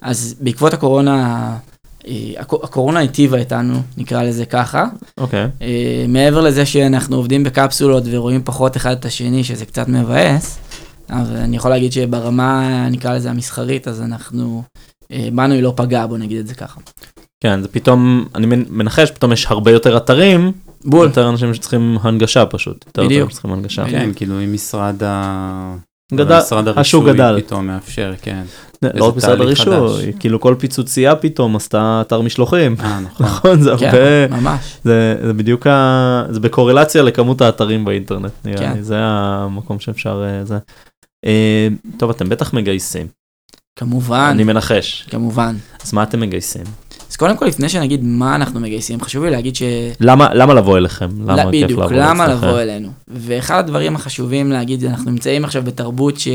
אז 0.00 0.34
בעקבות 0.40 0.72
הקורונה, 0.74 1.16
הקו- 1.56 1.71
הקורונה 2.62 2.98
היטיבה 3.00 3.38
איתנו, 3.38 3.74
נקרא 3.96 4.22
לזה 4.22 4.44
ככה. 4.46 4.84
אוקיי. 5.18 5.46
אה, 5.62 6.04
מעבר 6.08 6.40
לזה 6.40 6.66
שאנחנו 6.66 7.16
עובדים 7.16 7.44
בקפסולות 7.44 8.02
ורואים 8.10 8.40
פחות 8.44 8.76
אחד 8.76 8.90
את 8.92 9.04
השני, 9.04 9.44
שזה 9.44 9.66
קצת 9.66 9.88
מבאס, 9.88 10.58
אבל 11.10 11.36
אני 11.36 11.56
יכול 11.56 11.70
להגיד 11.70 11.92
שברמה, 11.92 12.88
נקרא 12.90 13.14
לזה 13.14 13.30
המסחרית, 13.30 13.88
אז 13.88 14.00
אנחנו, 14.02 14.62
אה, 15.12 15.28
בנו 15.32 15.54
היא 15.54 15.62
לא 15.62 15.72
פגעה, 15.76 16.06
בוא 16.06 16.18
נגיד 16.18 16.38
את 16.38 16.46
זה 16.46 16.54
ככה. 16.54 16.80
כן, 17.42 17.62
זה 17.62 17.68
פתאום, 17.68 18.24
אני 18.34 18.46
מנ- 18.46 18.66
מנחש, 18.70 19.10
פתאום 19.10 19.32
יש 19.32 19.46
הרבה 19.46 19.70
יותר 19.70 19.96
אתרים, 19.96 20.52
בול. 20.84 21.06
יותר 21.06 21.28
אנשים 21.28 21.54
שצריכים 21.54 21.98
הנגשה 22.02 22.46
פשוט. 22.46 22.84
יותר 22.86 23.04
בדיוק. 23.04 23.12
אתרים 23.18 23.30
שצריכים 23.30 23.52
הנגשה. 23.52 23.84
כן, 23.90 24.10
כאילו 24.16 24.40
אם 24.44 24.52
משרד 24.52 25.02
ה... 25.02 25.74
גדל, 26.14 26.38
השוק 26.76 27.04
גדל. 27.06 27.40
פתאום 27.40 27.66
מאפשר, 27.66 28.12
כן. 28.22 28.42
לא 28.94 29.08
רק 29.08 29.16
משרד 29.16 29.40
הרישוי. 29.40 30.12
כאילו 30.20 30.40
כל 30.40 30.54
פיצוצייה 30.58 31.16
פתאום 31.16 31.56
עשתה 31.56 31.98
אתר 32.06 32.20
משלוחים. 32.20 32.76
אה, 32.80 33.00
נכון. 33.00 33.26
נכון, 33.26 33.62
זה 33.62 33.70
הרבה, 33.70 33.90
כן, 33.90 34.26
ממש. 34.30 34.76
זה 34.84 35.16
זה 35.26 35.32
בדיוק, 35.32 35.66
ה- 35.66 36.24
זה 36.30 36.40
בקורלציה 36.40 37.02
לכמות 37.02 37.40
האתרים 37.40 37.84
באינטרנט, 37.84 38.32
נראה 38.44 38.58
כן. 38.58 38.72
לי, 38.76 38.82
זה 38.82 38.96
המקום 39.00 39.80
שאפשר, 39.80 40.24
אה, 40.26 40.44
זה. 40.44 40.58
אה, 41.24 41.68
טוב, 41.96 42.10
אתם 42.10 42.28
בטח 42.28 42.52
מגייסים, 42.54 43.06
כמובן, 43.78 44.28
אני 44.34 44.44
מנחש, 44.44 45.06
כמובן. 45.10 45.56
אז 45.84 45.92
מה 45.92 46.02
אתם 46.02 46.20
מגייסים? 46.20 46.64
קודם 47.22 47.36
כל, 47.36 47.46
לפני 47.46 47.68
שנגיד 47.68 48.00
מה 48.04 48.36
אנחנו 48.36 48.60
מגייסים, 48.60 49.00
חשוב 49.00 49.24
לי 49.24 49.30
להגיד 49.30 49.56
ש... 49.56 49.62
למה 50.00 50.34
למה 50.34 50.54
לבוא 50.54 50.78
אליכם? 50.78 51.08
למה 51.22 51.44
לא, 51.44 51.50
כיף 51.50 51.64
בדיוק, 51.64 51.80
לעבוד 51.80 51.96
למה 51.96 52.24
אצלכם? 52.24 52.46
לבוא 52.46 52.60
אלינו? 52.60 52.88
ואחד 53.08 53.58
הדברים 53.58 53.96
החשובים 53.96 54.52
להגיד, 54.52 54.84
אנחנו 54.84 55.10
נמצאים 55.10 55.44
עכשיו 55.44 55.62
בתרבות 55.62 56.18
ש... 56.18 56.28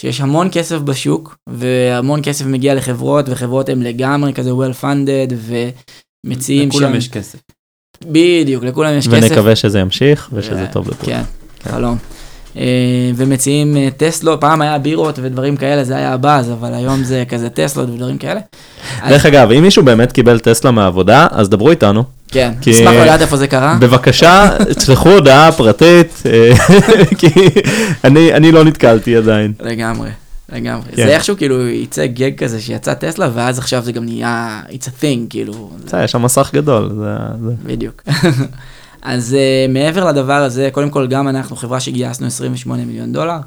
שיש 0.00 0.20
המון 0.20 0.48
כסף 0.52 0.78
בשוק, 0.78 1.36
והמון 1.48 2.20
כסף 2.22 2.46
מגיע 2.46 2.74
לחברות, 2.74 3.24
וחברות 3.28 3.68
הן 3.68 3.82
לגמרי 3.82 4.32
כזה 4.32 4.50
well 4.50 4.82
funded, 4.82 5.34
ומציעים 6.26 6.70
שם... 6.70 6.78
לכולם 6.78 6.94
יש 6.96 7.08
כסף. 7.08 7.38
בדיוק, 8.04 8.64
לכולם 8.64 8.98
יש 8.98 9.08
כסף. 9.08 9.30
ונקווה 9.30 9.56
שזה 9.56 9.78
ימשיך 9.78 10.30
ושזה 10.32 10.66
ו- 10.70 10.72
טוב 10.72 10.88
לכולם. 10.88 11.06
כן, 11.06 11.22
חלום. 11.70 11.98
אה, 12.56 12.62
ומציעים 13.16 13.76
אה, 13.76 13.88
טסלות, 13.96 14.40
פעם 14.40 14.60
היה 14.62 14.78
בירות 14.78 15.18
ודברים 15.22 15.56
כאלה, 15.56 15.84
זה 15.84 15.96
היה 15.96 16.12
הבאז, 16.12 16.50
אבל 16.52 16.74
היום 16.74 17.04
זה 17.04 17.24
כזה 17.28 17.48
טסלות 17.50 17.88
ודברים 17.88 18.18
כאלה. 18.18 18.40
דרך 19.08 19.26
אגב, 19.26 19.50
אם 19.50 19.62
מישהו 19.62 19.84
באמת 19.84 20.12
קיבל 20.12 20.38
טסלה 20.38 20.70
מהעבודה, 20.70 21.26
אז 21.30 21.48
דברו 21.48 21.70
איתנו. 21.70 22.04
כן, 22.28 22.52
נשמח 22.66 22.92
לדעת 22.92 23.20
איפה 23.20 23.36
זה 23.36 23.46
קרה. 23.46 23.76
בבקשה, 23.80 24.48
תשלחו 24.76 25.10
הודעה 25.10 25.52
פרטית, 25.52 26.22
אה, 26.26 26.50
כי 27.18 27.26
אני 28.04 28.34
אני 28.34 28.52
לא 28.52 28.64
נתקלתי 28.64 29.16
עדיין. 29.16 29.52
לגמרי, 29.60 30.08
לגמרי. 30.52 30.84
כן. 30.96 30.96
זה 31.06 31.14
איכשהו 31.14 31.36
כאילו 31.36 31.68
יצא 31.68 32.06
גג 32.06 32.30
כזה 32.38 32.60
שיצא 32.60 32.94
טסלה, 32.94 33.30
ואז 33.34 33.58
עכשיו 33.58 33.82
זה 33.84 33.92
גם 33.92 34.04
נהיה, 34.04 34.60
it's 34.68 34.84
a 34.86 35.02
thing, 35.02 35.30
כאילו, 35.30 35.70
בסדר, 35.86 36.02
יש 36.04 36.12
שם 36.12 36.22
מסך 36.22 36.50
גדול. 36.54 36.88
זה- 36.88 37.16
זה- 37.48 37.54
בדיוק. 37.66 38.02
אז 39.06 39.36
uh, 39.36 39.72
מעבר 39.72 40.04
לדבר 40.04 40.32
הזה, 40.32 40.68
קודם 40.72 40.90
כל 40.90 41.06
גם 41.06 41.28
אנחנו 41.28 41.56
חברה 41.56 41.80
שגייסנו 41.80 42.26
28 42.26 42.84
מיליון 42.84 43.12
דולר, 43.12 43.38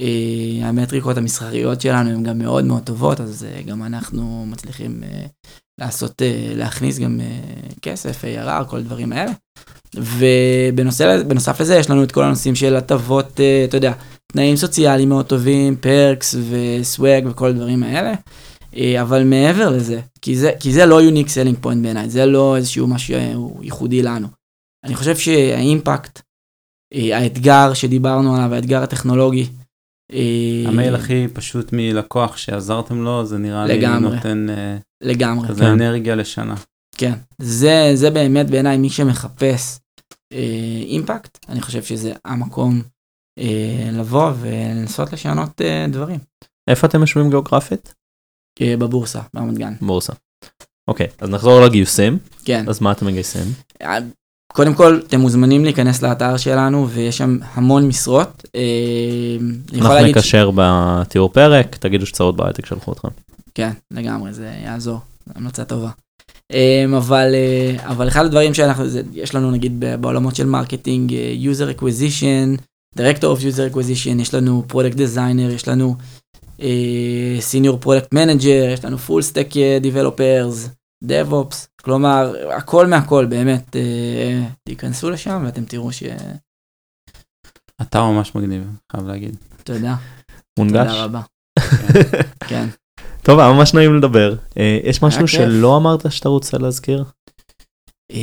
אה, 0.00 0.68
המטריקות 0.68 1.16
המסחריות 1.16 1.80
שלנו 1.80 2.10
הן 2.10 2.22
גם 2.22 2.38
מאוד 2.38 2.64
מאוד 2.64 2.82
טובות, 2.82 3.20
אז 3.20 3.44
אה, 3.44 3.62
גם 3.62 3.82
אנחנו 3.82 4.46
מצליחים 4.46 5.02
אה, 5.02 5.26
לעשות, 5.80 6.22
אה, 6.22 6.52
להכניס 6.56 6.98
גם 6.98 7.20
אה, 7.20 7.70
כסף, 7.82 8.24
ARR, 8.24 8.64
כל 8.64 8.76
הדברים 8.76 9.12
האלה. 9.12 9.32
ובנוסף 9.96 11.60
לזה 11.60 11.76
יש 11.76 11.90
לנו 11.90 12.02
את 12.02 12.12
כל 12.12 12.24
הנושאים 12.24 12.54
של 12.54 12.76
הטבות, 12.76 13.40
אה, 13.40 13.64
אתה 13.68 13.76
יודע, 13.76 13.92
תנאים 14.32 14.56
סוציאליים 14.56 15.08
מאוד 15.08 15.26
טובים, 15.26 15.76
perks 15.76 16.34
ו 16.50 16.65
swag 16.65 17.26
וכל 17.30 17.48
הדברים 17.48 17.82
האלה. 17.82 18.14
אבל 19.00 19.24
מעבר 19.24 19.70
לזה, 19.70 20.00
כי 20.22 20.36
זה, 20.36 20.52
כי 20.60 20.72
זה 20.72 20.86
לא 20.86 21.02
unique 21.02 21.28
selling 21.28 21.56
point 21.60 21.82
בעיניי, 21.82 22.10
זה 22.10 22.26
לא 22.26 22.56
איזשהו 22.56 22.86
משהו 22.86 23.58
ייחודי 23.62 24.02
לנו. 24.02 24.39
אני 24.84 24.94
חושב 24.94 25.16
שה 25.16 25.47
impact, 25.47 26.20
אה, 26.94 27.18
האתגר 27.18 27.74
שדיברנו 27.74 28.36
עליו, 28.36 28.54
האתגר 28.54 28.82
הטכנולוגי, 28.82 29.46
אה, 30.12 30.64
המייל 30.66 30.94
הכי 30.94 31.28
פשוט 31.32 31.70
מלקוח 31.72 32.36
שעזרתם 32.36 33.02
לו, 33.02 33.26
זה 33.26 33.38
נראה 33.38 33.66
לי 33.66 33.78
לגמרי. 33.78 34.16
נותן 34.16 34.46
אה, 34.50 34.76
לגמרי. 35.00 35.48
כזה 35.48 35.64
כן. 35.64 35.70
אנרגיה 35.70 36.14
לשנה. 36.14 36.54
כן, 36.96 37.12
זה, 37.38 37.90
זה 37.94 38.10
באמת 38.10 38.50
בעיניי 38.50 38.78
מי 38.78 38.90
שמחפש 38.90 39.78
אה, 40.32 40.82
אימפקט, 40.82 41.38
אני 41.48 41.60
חושב 41.60 41.82
שזה 41.82 42.12
המקום 42.24 42.82
אה, 43.38 43.90
לבוא 43.92 44.32
ולנסות 44.40 45.12
לשנות 45.12 45.60
אה, 45.60 45.86
דברים. 45.88 46.18
איפה 46.68 46.86
אתם 46.86 47.00
יושבים 47.00 47.30
גיאוגרפית? 47.30 47.94
אה, 48.60 48.76
בבורסה, 48.76 49.20
ברמת 49.34 49.58
גן. 49.58 49.74
בורסה. 49.80 50.12
אוקיי, 50.88 51.06
אז 51.18 51.30
נחזור 51.30 51.60
לגיוסים, 51.60 52.18
כן. 52.44 52.68
אז 52.68 52.80
מה 52.80 52.92
אתם 52.92 53.06
מגייסים? 53.06 53.46
אה, 54.50 54.54
קודם 54.54 54.74
כל, 54.74 55.00
אתם 55.06 55.20
מוזמנים 55.20 55.64
להיכנס 55.64 56.02
לאתר 56.02 56.36
שלנו 56.36 56.88
ויש 56.88 57.18
שם 57.18 57.38
המון 57.54 57.88
משרות. 57.88 58.42
אה, 58.54 58.60
אנחנו 59.74 59.94
להגיד 59.94 60.14
ש- 60.14 60.18
נקשר 60.18 60.50
בתיאור 60.54 61.28
פרק, 61.28 61.76
תגידו 61.76 62.06
שצרות 62.06 62.36
בהייטק 62.36 62.66
שלחו 62.66 62.92
אתכם. 62.92 63.08
כן, 63.54 63.70
לגמרי, 63.90 64.32
זה 64.32 64.50
יעזור, 64.64 64.98
זו 65.26 65.32
המלצה 65.36 65.64
טובה. 65.64 65.90
Um, 66.52 66.96
אבל, 66.96 67.34
uh, 67.78 67.82
אבל 67.86 68.08
אחד 68.08 68.24
הדברים 68.24 68.54
שאנחנו, 68.54 68.88
זה, 68.88 69.02
יש 69.14 69.34
לנו 69.34 69.50
נגיד 69.50 69.84
בעולמות 70.00 70.36
של 70.36 70.46
marketing, 70.46 71.10
uh, 71.10 71.14
user 71.44 71.78
acquisition, 71.78 72.60
director 72.98 73.22
of 73.22 73.40
user 73.42 73.74
acquisition, 73.74 74.20
יש 74.20 74.34
לנו 74.34 74.64
product 74.72 74.96
designer, 74.96 75.52
יש 75.54 75.68
לנו 75.68 75.96
senior 77.52 77.84
product 77.84 78.14
manager, 78.14 78.72
יש 78.72 78.84
לנו 78.84 78.96
full 79.08 79.22
stack 79.32 79.54
developers, 79.82 80.68
DevOps, 81.04 81.66
כלומר, 81.82 82.34
הכל 82.56 82.86
מהכל, 82.86 83.26
באמת, 83.26 83.76
uh, 83.76 84.52
תיכנסו 84.64 85.10
לשם 85.10 85.42
ואתם 85.46 85.64
תראו 85.64 85.92
ש... 85.92 86.02
אתה 87.82 88.02
ממש 88.02 88.34
מגניב, 88.34 88.62
חייב 88.92 89.06
להגיד. 89.06 89.36
תודה, 89.64 89.94
מונגש? 90.58 90.86
תודה 90.86 91.04
רבה. 91.04 91.20
כן. 92.48 92.68
טוב, 93.22 93.38
היה 93.38 93.52
ממש 93.52 93.74
נעים 93.74 93.96
לדבר. 93.96 94.34
אה, 94.58 94.78
יש 94.84 95.02
משהו. 95.02 95.28
שלא 95.28 95.76
אמרת 95.76 96.12
שאתה 96.12 96.28
רוצה 96.28 96.58
להזכיר? 96.58 97.04
Um, 98.12 98.16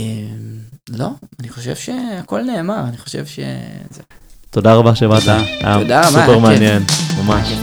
לא, 0.89 1.10
אני 1.39 1.49
חושב 1.49 1.76
שהכל 1.76 2.41
נאמר, 2.41 2.84
אני 2.88 2.97
חושב 2.97 3.26
שזה... 3.26 4.01
תודה 4.49 4.74
רבה 4.74 4.95
שבאת. 4.95 5.24
תודה. 5.24 6.01
היה 6.01 6.03
סופר. 6.03 6.39
מעניין, 6.39 6.84
ממש. 7.18 7.53